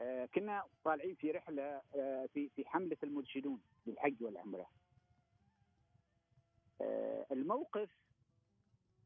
آه، 0.00 0.26
كنا 0.34 0.62
طالعين 0.84 1.14
في 1.14 1.30
رحلة 1.30 1.80
آه، 1.94 2.26
في 2.34 2.48
في 2.48 2.64
حملة 2.68 2.96
المرشدون 3.02 3.60
للحج 3.86 4.22
والعمرة. 4.22 4.66
الموقف 7.32 7.90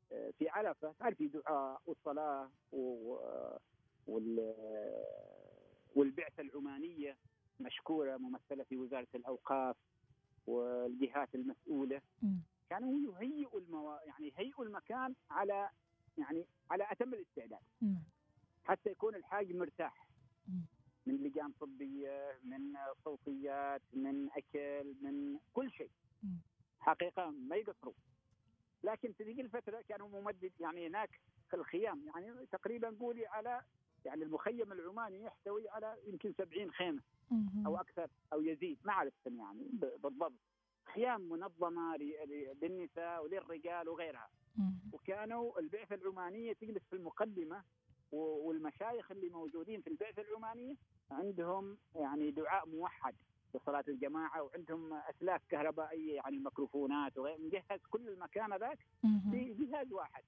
في 0.08 0.48
عرفة 0.48 0.94
تعرفي 0.98 1.28
دعاء 1.28 1.80
والصلاة 1.86 2.50
والبعثة 5.94 6.40
العمانية 6.42 7.16
مشكورة 7.60 8.16
ممثلة 8.16 8.64
في 8.64 8.76
وزارة 8.76 9.08
الأوقاف 9.14 9.76
والجهات 10.46 11.34
المسؤولة. 11.34 12.00
كانوا 12.70 12.94
يهيئوا 12.98 13.60
المو... 13.60 13.98
يعني 14.06 14.28
يهيئوا 14.28 14.64
المكان 14.64 15.14
على 15.30 15.68
يعني 16.18 16.46
على 16.70 16.86
أتم 16.90 17.14
الاستعداد. 17.14 17.60
حتى 18.64 18.90
يكون 18.90 19.14
الحاج 19.14 19.52
مرتاح. 19.52 20.08
من 21.06 21.16
لجان 21.16 21.52
طبية 21.60 22.38
من 22.44 22.76
صوتيات 23.04 23.82
من 23.92 24.28
أكل 24.30 24.94
من 25.02 25.38
كل 25.52 25.70
شيء. 25.70 25.90
حقيقة 26.80 27.30
ما 27.30 27.56
يقصروا. 27.56 27.94
لكن 28.84 29.12
في 29.12 29.24
ذيك 29.24 29.40
الفترة 29.40 29.84
كانوا 29.88 30.08
ممدد 30.08 30.52
يعني 30.60 30.86
هناك 30.86 31.20
في 31.50 31.56
الخيام 31.56 32.06
يعني 32.06 32.46
تقريبا 32.46 32.96
قولي 33.00 33.26
على 33.26 33.62
يعني 34.04 34.24
المخيم 34.24 34.72
العماني 34.72 35.22
يحتوي 35.22 35.68
على 35.68 35.96
يمكن 36.06 36.32
70 36.38 36.70
خيمة 36.70 37.02
أو 37.66 37.76
أكثر 37.76 38.08
أو 38.32 38.42
يزيد 38.42 38.78
ما 38.84 38.92
أعرف 38.92 39.12
يعني 39.26 39.68
بالضبط. 40.02 40.32
خيام 40.94 41.20
منظمة 41.20 41.96
للنساء 42.62 43.24
وللرجال 43.24 43.88
وغيرها. 43.88 44.30
وكانوا 44.92 45.58
البعثة 45.60 45.94
العمانية 45.94 46.52
تجلس 46.52 46.82
في 46.90 46.96
المقدمة 46.96 47.62
والمشايخ 48.12 49.10
اللي 49.10 49.28
موجودين 49.28 49.80
في 49.80 49.90
البعثة 49.90 50.22
العمانية 50.22 50.74
عندهم 51.10 51.78
يعني 51.94 52.30
دعاء 52.30 52.68
موحد 52.68 53.14
لصلاة 53.54 53.84
الجماعة 53.88 54.42
وعندهم 54.42 54.92
أسلاك 54.94 55.42
كهربائية 55.48 56.14
يعني 56.16 56.36
الميكروفونات 56.36 57.18
وغير 57.18 57.38
مجهز 57.40 57.80
كل 57.90 58.08
المكان 58.08 58.54
ذاك 58.56 58.78
في 59.30 59.54
جهاز 59.58 59.92
واحد. 59.92 60.22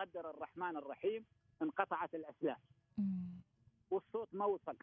قدر 0.00 0.30
الرحمن 0.30 0.76
الرحيم 0.76 1.24
انقطعت 1.62 2.14
الأسلاك. 2.14 2.58
والصوت 3.90 4.28
ما 4.32 4.44
وصل. 4.44 4.76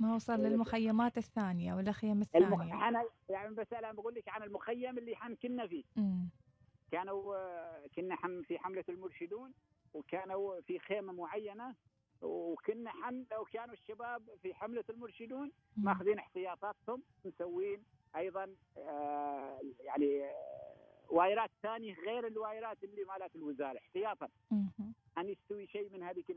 ما 0.00 0.14
وصل 0.14 0.32
للمخيمات 0.32 1.18
الثانية 1.18 1.74
ولا 1.74 1.88
الخيم 1.90 2.20
الثانية. 2.20 2.88
أنا 2.88 3.04
يعني 3.28 3.54
بس 3.54 3.72
أنا 3.72 3.92
بقول 3.92 4.14
لك 4.14 4.28
عن 4.28 4.42
المخيم 4.42 4.98
اللي 4.98 5.16
حن 5.16 5.34
كنا 5.34 5.66
فيه. 5.66 5.84
مم. 5.96 6.28
كانوا 6.92 7.34
كنا 7.86 8.16
في 8.48 8.58
حملة 8.58 8.84
المرشدون 8.88 9.52
وكانوا 9.94 10.60
في 10.60 10.78
خيمة 10.78 11.12
معينة 11.12 11.74
وكنا 12.22 12.90
حن 12.90 13.24
لو 13.32 13.44
كانوا 13.44 13.74
الشباب 13.74 14.22
في 14.42 14.54
حملة 14.54 14.84
المرشدون 14.90 15.52
ماخذين 15.76 16.18
احتياطاتهم 16.18 17.02
مسوين 17.24 17.84
أيضا 18.16 18.54
آه 18.78 19.60
يعني 19.80 20.24
آه 20.24 20.74
وايرات 21.10 21.50
ثانية 21.62 21.94
غير 21.94 22.26
الوايرات 22.26 22.84
اللي 22.84 23.04
مالت 23.04 23.36
الوزارة 23.36 23.78
احتياطا. 23.78 24.28
أن 25.20 25.28
يستوي 25.28 25.66
شيء 25.66 25.90
من 25.92 26.02
هذيك 26.02 26.36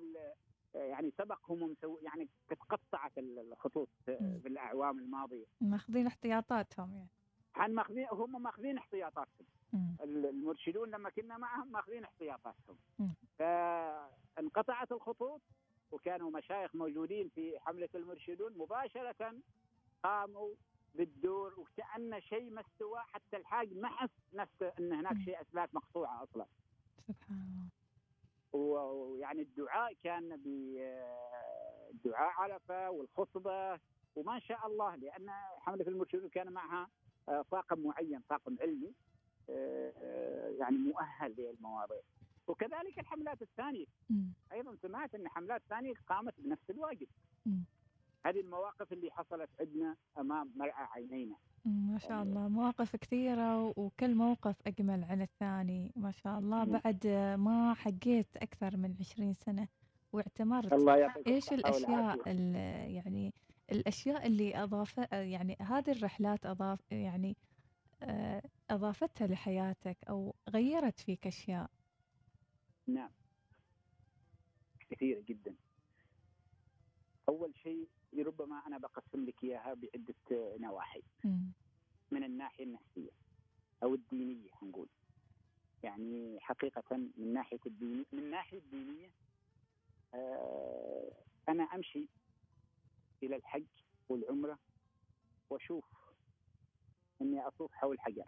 يعني 0.75 1.11
سبقهم 1.17 1.61
ومسوي 1.61 1.99
يعني 2.01 2.29
تقطعت 2.49 3.11
الخطوط 3.17 3.89
في 4.05 4.47
الأعوام 4.47 4.99
الماضية. 4.99 5.45
ماخذين 5.61 6.07
احتياطاتهم 6.07 6.93
يعني. 6.93 7.73
ماخذين 7.73 8.07
هم 8.11 8.43
ماخذين 8.43 8.77
احتياطاتهم. 8.77 9.47
المرشدون 10.03 10.89
لما 10.89 11.09
كنا 11.09 11.37
معهم 11.37 11.71
ماخذين 11.71 12.03
احتياطاتهم. 12.03 12.77
فانقطعت 13.39 14.91
الخطوط 14.91 15.41
وكانوا 15.91 16.31
مشايخ 16.31 16.75
موجودين 16.75 17.29
في 17.29 17.59
حملة 17.59 17.89
المرشدون 17.95 18.57
مباشرة 18.57 19.33
قاموا 20.03 20.49
بالدور 20.95 21.59
وكأن 21.59 22.21
شيء 22.21 22.51
ما 22.51 22.61
استوى 22.61 22.99
حتى 22.99 23.37
الحاج 23.37 23.73
ما 23.73 23.87
حس 23.89 24.09
نفسه 24.33 24.73
إن 24.79 24.93
هناك 24.93 25.17
شيء 25.17 25.41
أسلاك 25.41 25.75
مقطوعة 25.75 26.23
أصلا. 26.23 26.45
سبحان 27.07 27.37
الله. 27.37 27.69
ويعني 28.53 29.41
الدعاء 29.41 29.93
كان 30.03 30.39
بدعاء 31.93 32.31
عرفة 32.31 32.89
والخطبة 32.89 33.79
وما 34.15 34.39
شاء 34.39 34.67
الله 34.67 34.95
لأن 34.95 35.29
حملة 35.59 35.87
المرشدون 35.87 36.29
كان 36.29 36.51
معها 36.51 36.89
آه، 37.29 37.45
طاقم 37.51 37.79
معين 37.79 38.21
طاقم 38.29 38.57
علمي 38.61 38.93
آه، 39.49 39.93
آه، 39.97 40.49
يعني 40.49 40.77
مؤهل 40.77 41.35
للمواضيع. 41.37 42.01
وكذلك 42.47 42.99
الحملات 42.99 43.41
الثانية. 43.41 43.85
أيضا 44.51 44.75
سمعت 44.81 45.15
إن 45.15 45.27
حملات 45.27 45.61
ثانية 45.69 45.93
قامت 46.07 46.33
بنفس 46.37 46.69
الواجب. 46.69 47.07
هذه 48.25 48.39
المواقف 48.39 48.93
اللي 48.93 49.12
حصلت 49.12 49.49
عندنا 49.59 49.95
أمام 50.17 50.51
مرأى 50.55 50.88
عينينا. 50.95 51.36
ما 51.65 51.97
شاء 51.97 52.12
يعني 52.12 52.29
الله. 52.29 52.47
مواقف 52.47 52.95
كثيرة 52.95 53.73
وكل 53.79 54.15
موقف 54.15 54.55
أجمل 54.67 55.03
عن 55.03 55.21
الثاني 55.21 55.91
ما 55.95 56.12
شاء 56.12 56.39
الله. 56.39 56.63
بعد 56.63 57.07
ما 57.39 57.73
حقيت 57.73 58.38
أكثر 58.38 58.77
من 58.77 58.95
عشرين 58.99 59.33
سنة 59.33 59.67
واعتمرت 60.13 60.73
الله 60.73 61.13
إيش 61.27 61.53
الأشياء 61.53 62.27
يعني 62.89 63.33
الأشياء 63.71 64.27
اللي 64.27 64.63
أضاف 64.63 64.97
يعني 65.12 65.57
هذه 65.62 65.91
الرحلات 65.91 66.45
أضاف 66.45 66.91
يعني 66.91 67.38
آه، 68.03 68.41
أضافتها 68.69 69.27
لحياتك 69.27 69.97
أو 70.09 70.36
غيرت 70.49 70.99
فيك 70.99 71.27
أشياء؟ 71.27 71.69
نعم. 72.88 73.12
كثيرة 74.89 75.21
جدا. 75.21 75.55
أول 77.29 77.55
شيء 77.55 77.88
ربما 78.21 78.67
أنا 78.67 78.78
بقسم 78.78 79.26
لك 79.26 79.43
إياها 79.43 79.73
بعدة 79.73 80.58
نواحي. 80.58 81.04
من 82.12 82.23
الناحية 82.23 82.63
النفسية 82.63 83.10
أو 83.84 83.93
الدينية 83.95 84.49
نقول 84.63 84.88
يعني 85.84 86.39
حقيقة 86.39 86.97
من 86.97 87.34
ناحية 87.34 87.60
الدين 87.65 88.06
من 88.12 88.32
ناحية 88.32 88.58
الدينية 88.58 89.10
آه 90.13 91.12
أنا 91.49 91.63
أمشي 91.63 92.08
إلى 93.23 93.36
الحج 93.36 93.65
والعمرة 94.10 94.60
وأشوف 95.49 95.86
إني 97.21 97.47
أطوف 97.47 97.73
حول 97.73 97.99
حجر. 98.02 98.26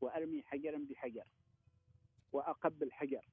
وأرمي 0.00 0.42
حجرا 0.42 0.86
بحجر. 0.90 1.24
وأقبل 2.32 2.92
حجر. 2.92 3.24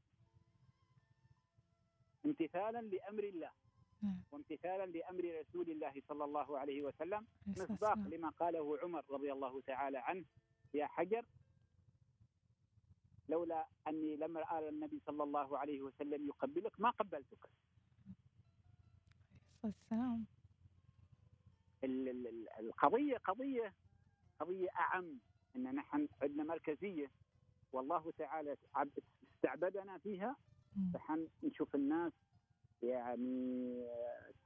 امتثالا 2.26 2.82
لأمر 2.82 3.24
الله. 3.24 3.52
وامتثالا 4.32 4.86
لأمر 4.86 5.40
رسول 5.40 5.70
الله 5.70 6.02
صلى 6.08 6.24
الله 6.24 6.60
عليه 6.60 6.82
وسلم 6.82 7.28
مصداق 7.48 7.98
لما 7.98 8.30
قاله 8.30 8.80
عمر 8.80 9.04
رضي 9.10 9.32
الله 9.32 9.62
تعالى 9.62 9.98
عنه 9.98 10.26
يا 10.74 10.88
حجر. 10.88 11.26
لولا 13.30 13.68
أني 13.88 14.16
لم 14.16 14.38
ارى 14.38 14.70
النبي 14.70 15.02
صلى 15.06 15.24
الله 15.24 15.58
عليه 15.58 15.82
وسلم 15.82 16.28
يقبلك 16.28 16.82
ما 16.82 16.90
قبلتك. 16.90 17.50
السلام. 19.66 20.26
القضية 22.60 23.18
قضية 23.18 23.74
قضية 24.40 24.70
أعم 24.70 25.20
إن 25.56 25.76
نحن 25.76 26.08
عندنا 26.22 26.44
مركزية. 26.44 27.12
والله 27.74 28.12
تعالى 28.18 28.58
استعبدنا 29.36 29.98
فيها 29.98 30.36
فحن 30.94 31.28
نشوف 31.44 31.76
الناس 31.76 32.14
يعني 32.84 33.86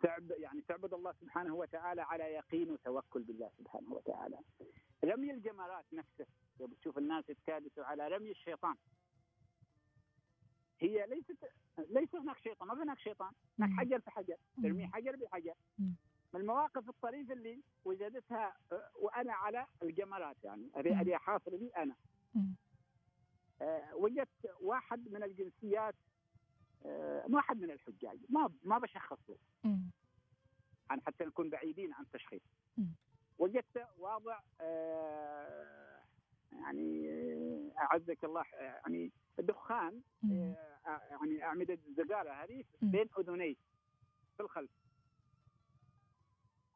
تعب 0.02 0.32
يعني 0.32 0.62
تعبد 0.62 0.94
الله 0.94 1.14
سبحانه 1.22 1.56
وتعالى 1.56 2.02
على 2.02 2.24
يقين 2.24 2.72
وتوكل 2.72 3.24
بالله 3.24 3.52
سبحانه 3.58 3.94
وتعالى. 3.94 4.38
رمي 5.04 5.32
الجمرات 5.32 5.86
نفسه. 5.94 6.26
بتشوف 6.60 6.98
الناس 6.98 7.30
يتكادسوا 7.30 7.84
على 7.86 8.08
رمي 8.08 8.32
الشيطان. 8.32 8.76
هي 10.80 11.08
ليست 11.08 11.38
ليس 11.78 12.16
هناك 12.16 12.38
شيطان 12.38 12.68
ما 12.68 12.76
في 12.76 12.82
هناك 12.82 13.00
شيطان. 13.00 13.32
هناك 13.60 13.80
حجر 13.80 14.00
في 14.00 14.12
حجر. 14.12 14.36
ترمي 14.64 14.88
حجر 14.88 15.16
بحجر. 15.16 15.54
من 16.34 16.42
المواقف 16.42 16.90
الطريفة 16.90 17.34
اللي 17.34 17.64
وجدتها 17.86 18.58
وأنا 18.96 19.34
على 19.34 19.66
الجمرات 19.84 20.36
يعني. 20.44 20.72
هذه 20.76 21.18
حاصله 21.18 21.58
لي 21.58 21.70
أنا. 21.78 21.96
أه 23.62 23.96
وجدت 23.96 24.56
واحد 24.62 25.12
من 25.12 25.24
الجنسيات 25.24 25.96
آه، 25.96 26.09
ما 27.28 27.42
حد 27.42 27.62
من 27.62 27.72
الحجاج. 27.72 28.20
ما 28.30 28.52
ما 28.64 28.78
بشخص 28.78 29.20
له 29.30 29.38
عن 30.90 31.02
حتى 31.02 31.26
نكون 31.26 31.50
بعيدين 31.50 31.94
عن 31.94 32.04
التشخيص 32.04 32.42
وجدت 33.40 33.88
واضع 33.98 34.40
آه، 34.62 36.00
يعني 36.52 37.10
آه، 37.10 37.72
أعزك 37.78 38.24
الله 38.24 38.44
يعني 38.54 39.12
دخان 39.40 40.02
يعني 40.88 41.44
أعمدة 41.44 41.78
الزقارة 41.88 42.32
هذه 42.32 42.64
بين 42.82 43.10
اذنيه 43.20 43.56
في 44.38 44.44
الخلف. 44.44 44.70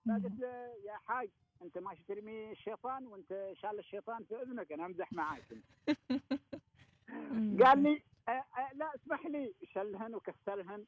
فقلت 0.06 0.40
له 0.40 0.74
يا 0.86 0.98
حاج 0.98 1.30
أنت 1.62 1.78
ماشي 1.78 2.04
ترمي 2.08 2.52
الشيطان 2.52 3.08
وأنت 3.08 3.52
شال 3.54 3.80
الشيطان 3.80 4.24
في 4.24 4.42
أذنك 4.42 4.72
أنا 4.72 4.86
أمزح 4.86 5.14
معاك. 5.14 5.44
قال 7.64 7.84
لي 7.84 8.02
أه 8.30 8.32
أه 8.32 8.74
لا 8.74 8.96
اسمح 8.96 9.26
لي. 9.26 9.54
شلهن 9.64 10.16
وكسرهن. 10.16 10.86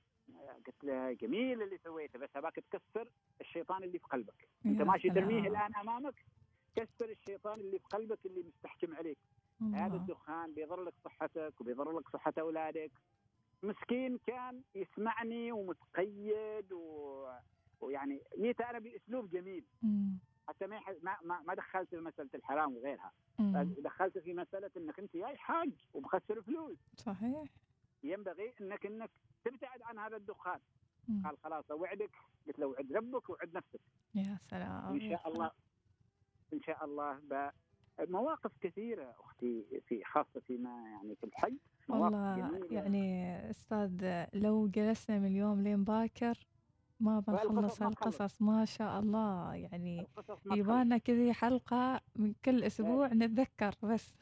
قلت 0.67 0.83
له 0.83 1.11
جميل 1.11 1.61
اللي 1.61 1.77
سويته 1.77 2.19
بس 2.19 2.29
أباك 2.35 2.55
تكسر 2.55 3.07
الشيطان 3.41 3.83
اللي 3.83 3.99
في 3.99 4.07
قلبك. 4.07 4.47
أنت 4.65 4.81
ماشي 4.81 5.09
ترميه 5.09 5.47
الآن 5.47 5.75
أمامك؟ 5.75 6.25
كسر 6.75 7.09
الشيطان 7.09 7.59
اللي 7.59 7.79
في 7.79 7.85
قلبك 7.85 8.25
اللي 8.25 8.43
مستحكم 8.43 8.95
عليك. 8.95 9.17
هذا 9.73 9.95
الدخان 9.95 10.53
بيضر 10.53 10.83
لك 10.83 10.93
صحتك 11.03 11.61
وبيضر 11.61 11.99
لك 11.99 12.09
صحة 12.09 12.33
أولادك. 12.39 12.91
مسكين 13.63 14.17
كان 14.27 14.61
يسمعني 14.75 15.51
ومتقيد 15.51 16.73
و... 16.73 17.27
ويعني 17.81 18.21
جيت 18.37 18.61
أنا 18.61 18.79
بأسلوب 18.79 19.29
جميل. 19.29 19.65
حتى 20.47 20.67
ما 20.67 20.79
ما 21.01 21.41
ما 21.47 21.53
دخلت 21.53 21.89
في 21.89 21.97
مسألة 22.01 22.29
الحرام 22.35 22.75
وغيرها. 22.75 23.11
دخلت 23.83 24.17
في 24.17 24.33
مسألة 24.33 24.71
إنك 24.77 24.99
أنت 24.99 25.17
جاي 25.17 25.37
حاج 25.37 25.71
ومخسر 25.93 26.41
فلوس. 26.41 26.77
صحيح. 26.97 27.43
ينبغي 28.03 28.53
إنك 28.61 28.85
إنك 28.85 29.09
تبتعد 29.45 29.81
عن 29.81 29.99
هذا 29.99 30.17
الدخان. 30.17 30.59
مم. 31.07 31.21
قال 31.25 31.37
خلاص 31.37 31.71
أوعدك. 31.71 32.11
قلت 32.47 32.59
له 32.59 32.67
وعد 32.67 32.91
ربك 32.93 33.29
وعد 33.29 33.53
نفسك. 33.53 33.81
يا 34.15 34.37
سلام. 34.49 34.93
إن 34.93 35.09
شاء 35.09 35.27
الله 35.27 35.51
إن 36.53 36.61
شاء 36.61 36.85
الله 36.85 37.19
مواقف 37.99 38.51
كثيرة 38.61 39.15
أختي 39.19 39.81
في 39.87 40.03
خاصة 40.03 40.39
فيما 40.47 40.69
يعني 40.69 41.15
في 41.15 41.23
الحج. 41.23 41.57
والله 41.89 42.37
يعني 42.71 43.35
أستاذ 43.49 44.25
لو 44.33 44.67
جلسنا 44.67 45.19
من 45.19 45.25
اليوم 45.25 45.61
لين 45.61 45.83
باكر 45.83 46.47
ما 46.99 47.19
بنخلص 47.19 47.81
القصص 47.81 48.41
ما 48.41 48.65
شاء 48.65 48.99
الله. 48.99 49.55
يعني 49.55 50.07
يبانا 50.45 50.97
كذي 50.97 51.33
حلقة 51.33 52.01
من 52.15 52.33
كل 52.45 52.63
أسبوع 52.63 53.07
نتذكر 53.07 53.75
بس. 53.83 54.15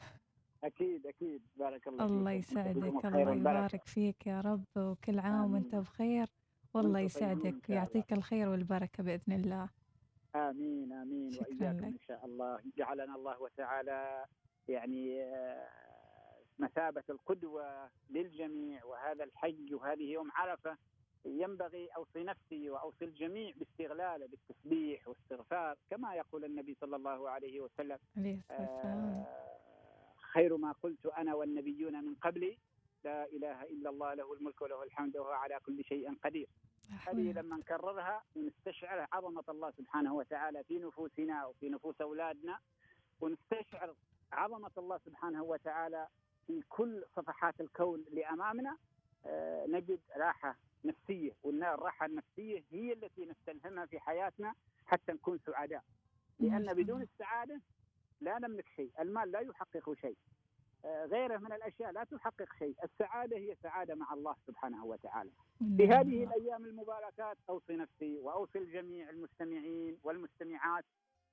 أكيد 0.64 1.06
أكيد. 1.06 1.42
بارك 1.56 1.88
الله 1.88 2.04
الله 2.04 2.30
يسعدك 2.32 3.04
الله 3.04 3.32
يبارك 3.32 3.86
فيك 3.86 4.26
يا 4.26 4.40
رب 4.40 4.64
وكل 4.76 5.18
عام 5.18 5.52
وأنت 5.54 5.74
بخير. 5.74 6.26
والله 6.74 7.00
يسعدك 7.00 7.68
ويعطيك 7.68 8.12
الخير 8.12 8.48
والبركة 8.48 9.02
بإذن 9.02 9.32
الله. 9.32 9.68
آمين 10.36 10.92
آمين. 10.92 11.30
وإياكم 11.40 11.84
إن 11.84 11.98
شاء 11.98 12.24
الله. 12.24 12.58
جعلنا 12.76 13.14
الله 13.16 13.42
وتعالى 13.42 14.24
يعني 14.68 15.22
آه، 15.22 15.68
مثابة 16.58 17.02
القدوة 17.10 17.90
للجميع 18.10 18.84
وهذا 18.84 19.24
الحج 19.24 19.74
وهذه 19.74 20.02
يوم 20.12 20.30
عرفة. 20.32 20.76
ينبغي 21.24 21.88
أوصي 21.88 22.22
نفسي 22.24 22.70
وأوصي 22.70 23.04
الجميع 23.04 23.52
باستغلاله 23.56 24.26
بالتسبيح 24.26 25.08
واستغفار 25.08 25.76
كما 25.90 26.14
يقول 26.14 26.44
النبي 26.44 26.76
صلى 26.80 26.96
الله 26.96 27.30
عليه 27.30 27.60
وسلم. 27.60 27.98
آه 28.50 29.26
خير 30.32 30.56
ما 30.56 30.72
قلت 30.72 31.06
أنا 31.06 31.34
والنبيون 31.34 32.04
من 32.04 32.14
قبلي. 32.14 32.58
لا 33.04 33.24
إله 33.24 33.62
إلا 33.62 33.90
الله 33.90 34.14
له 34.14 34.32
الملك 34.32 34.62
وله 34.62 34.82
الحمد 34.82 35.16
وهو 35.16 35.30
على 35.30 35.60
كل 35.66 35.84
شيء 35.84 36.14
قدير. 36.24 36.48
هذه 37.06 37.32
لما 37.32 37.56
نكررها 37.56 38.24
ونستشعر 38.36 39.06
عظمة 39.12 39.44
الله 39.48 39.70
سبحانه 39.70 40.14
وتعالى 40.14 40.64
في 40.64 40.78
نفوسنا 40.78 41.46
وفي 41.46 41.68
نفوس 41.68 42.00
أولادنا 42.00 42.58
ونستشعر 43.20 43.94
عظمة 44.32 44.70
الله 44.78 44.98
سبحانه 44.98 45.42
وتعالى 45.42 46.08
في 46.46 46.62
كل 46.68 47.04
صفحات 47.16 47.60
الكون 47.60 48.04
اللي 48.08 48.26
امامنا 48.26 48.76
آه 49.26 49.66
نجد 49.66 50.00
راحة 50.16 50.56
نفسية 50.84 51.32
والراحه 51.42 52.06
النفسية 52.06 52.64
هي 52.70 52.92
التي 52.92 53.26
نستلهمها 53.26 53.86
في 53.86 54.00
حياتنا 54.00 54.54
حتى 54.86 55.12
نكون 55.12 55.38
سعداء. 55.46 55.82
لأن 56.40 56.74
بدون 56.74 57.02
السعادة 57.02 57.60
لا 58.20 58.38
نملك 58.38 58.68
شيء 58.76 58.90
المال 59.00 59.30
لا 59.30 59.40
يحقق 59.40 59.94
شيء. 59.94 60.16
آه، 60.84 61.04
غيره 61.06 61.36
من 61.36 61.52
الأشياء 61.52 61.92
لا 61.92 62.04
تحقق 62.04 62.52
شيء، 62.58 62.76
السعادة 62.84 63.36
هي 63.36 63.56
سعادة 63.62 63.94
مع 63.94 64.12
الله 64.12 64.36
سبحانه 64.46 64.84
وتعالى. 64.84 65.30
في 65.76 65.88
هذه 65.88 66.24
الأيام 66.24 66.64
المباركات 66.64 67.36
أوصي 67.48 67.76
نفسي 67.76 68.18
وأوصي 68.18 68.58
الجميع 68.58 69.10
المستمعين 69.10 69.98
والمستمعات 70.02 70.84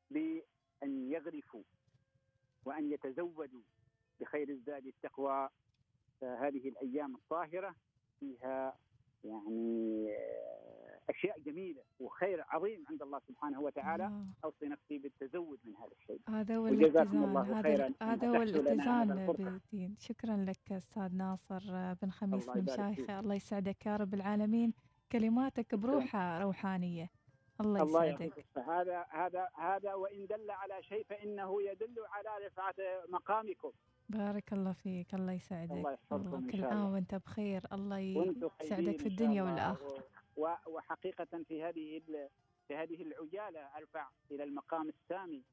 بأن 0.09 1.11
يغرفوا 1.11 1.63
وأن 2.65 2.91
يتزودوا 2.91 3.61
بخير 4.19 4.49
الزاد 4.49 4.85
التقوى. 4.85 5.49
هذه 6.23 6.69
الأيام 6.69 7.15
الطاهرة 7.15 7.75
فيها 8.19 8.77
يعني 9.23 10.07
أشياء 11.09 11.39
جميلة 11.39 11.81
وخير 11.99 12.45
عظيم 12.47 12.85
عند 12.89 13.01
الله 13.01 13.19
سبحانه 13.27 13.61
وتعالى. 13.61 14.03
آه. 14.03 14.25
أوصي 14.45 14.65
نفسي 14.65 14.97
بالتزود 14.97 15.59
من 15.65 15.75
هذا 15.75 15.91
الشيء. 16.01 16.21
هذا 16.29 16.57
هو 16.57 16.67
الاتزان 16.67 17.23
الله 17.23 17.61
خيرا 17.61 17.93
هذا 18.01 18.27
هو 18.27 18.41
الاتزان 18.41 19.25
بالدين 19.25 19.95
شكرا 19.99 20.37
لك 20.37 20.71
أستاذ 20.71 21.15
ناصر 21.15 21.93
بن 22.01 22.09
خميس 22.09 22.49
المشايخه 22.49 23.19
الله 23.19 23.35
يسعدك 23.35 23.85
يا 23.85 23.95
رب 23.95 24.13
العالمين. 24.13 24.73
كلماتك 25.11 25.75
بروحها 25.75 26.39
روحانية. 26.39 27.09
الله 27.61 28.05
يسعدك. 28.05 28.45
الله 28.57 28.81
هذا 28.81 29.05
هذا 29.09 29.49
هذا 29.55 29.93
وإن 29.93 30.25
دل 30.25 30.51
على 30.51 30.83
شيء 30.83 31.03
فإنه 31.09 31.61
يدل 31.61 31.95
على 32.09 32.45
رفعة 32.45 32.75
مقامكم. 33.09 33.71
بارك 34.11 34.53
الله 34.53 34.73
فيك 34.73 35.13
الله 35.13 35.31
يسعدك. 35.33 35.71
الله 35.71 35.91
يحفظكم 35.91 36.47
كل 36.49 36.63
عام 36.63 36.93
وأنت 36.93 37.15
بخير. 37.15 37.61
الله 37.73 37.99
يسعدك 37.99 38.99
في 38.99 39.05
الدنيا 39.07 39.43
والآخرة. 39.43 40.03
وحقيقة 40.67 41.43
في 41.47 41.63
هذه 41.63 42.01
في 42.67 42.75
هذه 42.75 43.01
العجالة 43.01 43.59
ارفع 43.59 44.07
إلى 44.31 44.43
المقام 44.43 44.89
السامي 44.89 45.43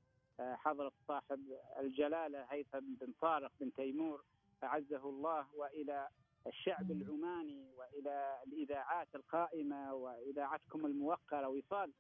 آه، 0.41 0.55
حضرة 0.55 0.93
صاحب 1.09 1.41
الجلالة 1.81 2.45
هيثم 2.51 2.95
بن 3.01 3.13
طارق 3.21 3.53
بن 3.61 3.73
تيمور 3.73 4.25
أعزه 4.65 5.09
الله 5.09 5.47
وإلى 5.55 6.09
الشعب 6.47 6.91
العماني 6.91 7.71
وإلى 7.77 8.39
الإذاعات 8.47 9.09
القائمة 9.15 9.95
وإذاعتكم 9.95 10.87
الموقرة. 10.87 11.49
وصال 11.49 11.93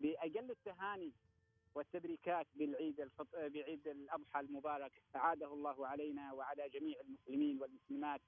بأجل 0.00 0.50
التهاني 0.50 1.12
والتبريكات 1.76 2.46
بالعيد 2.54 3.00
الفط... 3.00 3.28
بعيد 3.36 3.88
الأضحى 3.88 4.40
المبارك 4.40 4.92
أعاده 5.16 5.52
الله 5.54 5.86
علينا 5.86 6.32
وعلى 6.32 6.68
جميع 6.68 6.96
المسلمين 7.00 7.58
والمسلمات 7.60 8.20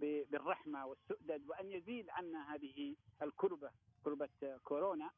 بالرحمة 0.00 0.86
والسؤدد 0.86 1.42
وأن 1.48 1.70
يزيل 1.70 2.10
عنا 2.10 2.54
هذه 2.54 2.96
الكربة 3.22 3.70
كربة 4.04 4.28
كورونا 4.64 5.10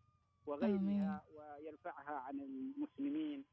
وغيرها 0.46 1.22
ويرفعها 1.36 2.14
عن 2.26 2.40
المسلمين 2.40 3.44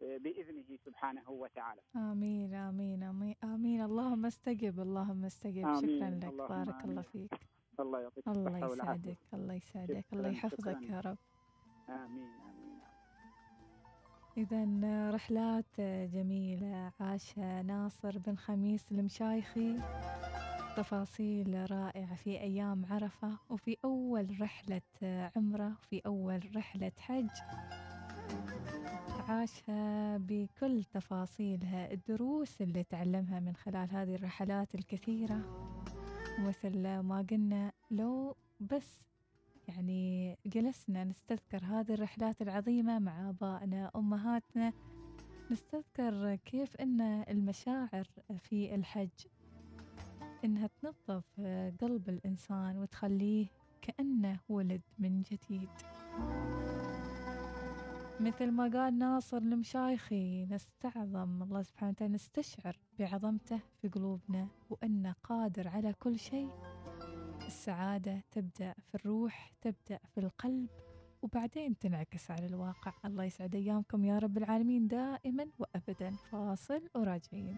بإذنه 0.00 0.78
سبحانه 0.84 1.30
وتعالى. 1.30 1.80
آمين 1.96 2.54
آمين 2.54 3.02
آمين 3.02 3.34
آمين 3.44 3.80
اللهم 3.82 4.26
استجب 4.26 4.80
اللهم 4.80 5.24
استجب 5.24 5.74
شكرا 5.74 6.10
لك 6.10 6.34
بارك 6.34 6.74
آمين. 6.74 6.90
الله 6.90 7.02
فيك. 7.02 7.34
الله 7.80 8.00
يعطيك 8.00 8.28
الله 8.28 8.58
يسعدك 8.58 9.18
الله 9.34 9.54
يسعدك 9.54 10.04
الله 10.12 10.28
يحفظك 10.28 10.82
يا 10.82 11.00
رب. 11.00 11.18
آمين 11.88 12.24
آمين. 12.24 12.49
إذا 14.40 15.10
رحلات 15.10 15.80
جميلة. 16.12 16.92
عاشها 17.00 17.62
ناصر 17.62 18.18
بن 18.18 18.36
خميس 18.36 18.92
المشايخي. 18.92 19.76
تفاصيل 20.76 21.70
رائعة 21.70 22.14
في 22.14 22.40
أيام 22.40 22.86
عرفة 22.90 23.38
وفي 23.50 23.76
أول 23.84 24.40
رحلة 24.40 24.82
عمرة 25.36 25.72
وفي 25.82 26.02
أول 26.06 26.40
رحلة 26.56 26.92
حج. 26.98 27.30
عاشها 29.28 30.16
بكل 30.18 30.84
تفاصيلها 30.84 31.92
الدروس 31.92 32.62
اللي 32.62 32.84
تعلمها 32.84 33.40
من 33.40 33.56
خلال 33.56 33.90
هذه 33.90 34.14
الرحلات 34.14 34.74
الكثيرة. 34.74 35.40
مثل 36.38 37.00
ما 37.00 37.26
قلنا 37.30 37.72
لو 37.90 38.36
بس 38.60 39.09
يعني 39.70 40.36
جلسنا 40.46 41.04
نستذكر 41.04 41.64
هذه 41.64 41.94
الرحلات 41.94 42.42
العظيمة 42.42 42.98
مع 42.98 43.28
آبائنا 43.30 43.90
أمهاتنا. 43.96 44.72
نستذكر 45.50 46.34
كيف 46.34 46.76
أن 46.76 47.00
المشاعر 47.00 48.08
في 48.38 48.74
الحج 48.74 49.26
إنها 50.44 50.66
تنظف 50.66 51.40
قلب 51.80 52.08
الإنسان 52.08 52.78
وتخليه 52.78 53.46
كأنه 53.82 54.38
ولد 54.48 54.82
من 54.98 55.22
جديد. 55.22 55.68
مثل 58.20 58.50
ما 58.50 58.70
قال 58.72 58.98
ناصر 58.98 59.36
المشايخي 59.36 60.46
نستعظم 60.46 61.42
الله 61.42 61.62
سبحانه 61.62 61.90
وتعالى 61.90 62.14
نستشعر 62.14 62.78
بعظمته 62.98 63.60
في 63.82 63.88
قلوبنا 63.88 64.48
وأنه 64.70 65.14
قادر 65.24 65.68
على 65.68 65.92
كل 65.92 66.18
شيء. 66.18 66.50
السعادة 67.50 68.20
تبدأ 68.30 68.74
في 68.88 68.94
الروح 68.94 69.52
تبدأ 69.62 69.98
في 70.14 70.18
القلب 70.18 70.68
وبعدين 71.22 71.78
تنعكس 71.78 72.30
على 72.30 72.46
الواقع. 72.46 72.92
الله 73.04 73.24
يسعد 73.24 73.54
أيامكم 73.54 74.04
يا 74.04 74.18
رب 74.18 74.38
العالمين 74.38 74.88
دائما 74.88 75.46
وأبدا. 75.58 76.10
فاصل 76.10 76.88
وراجعين. 76.94 77.56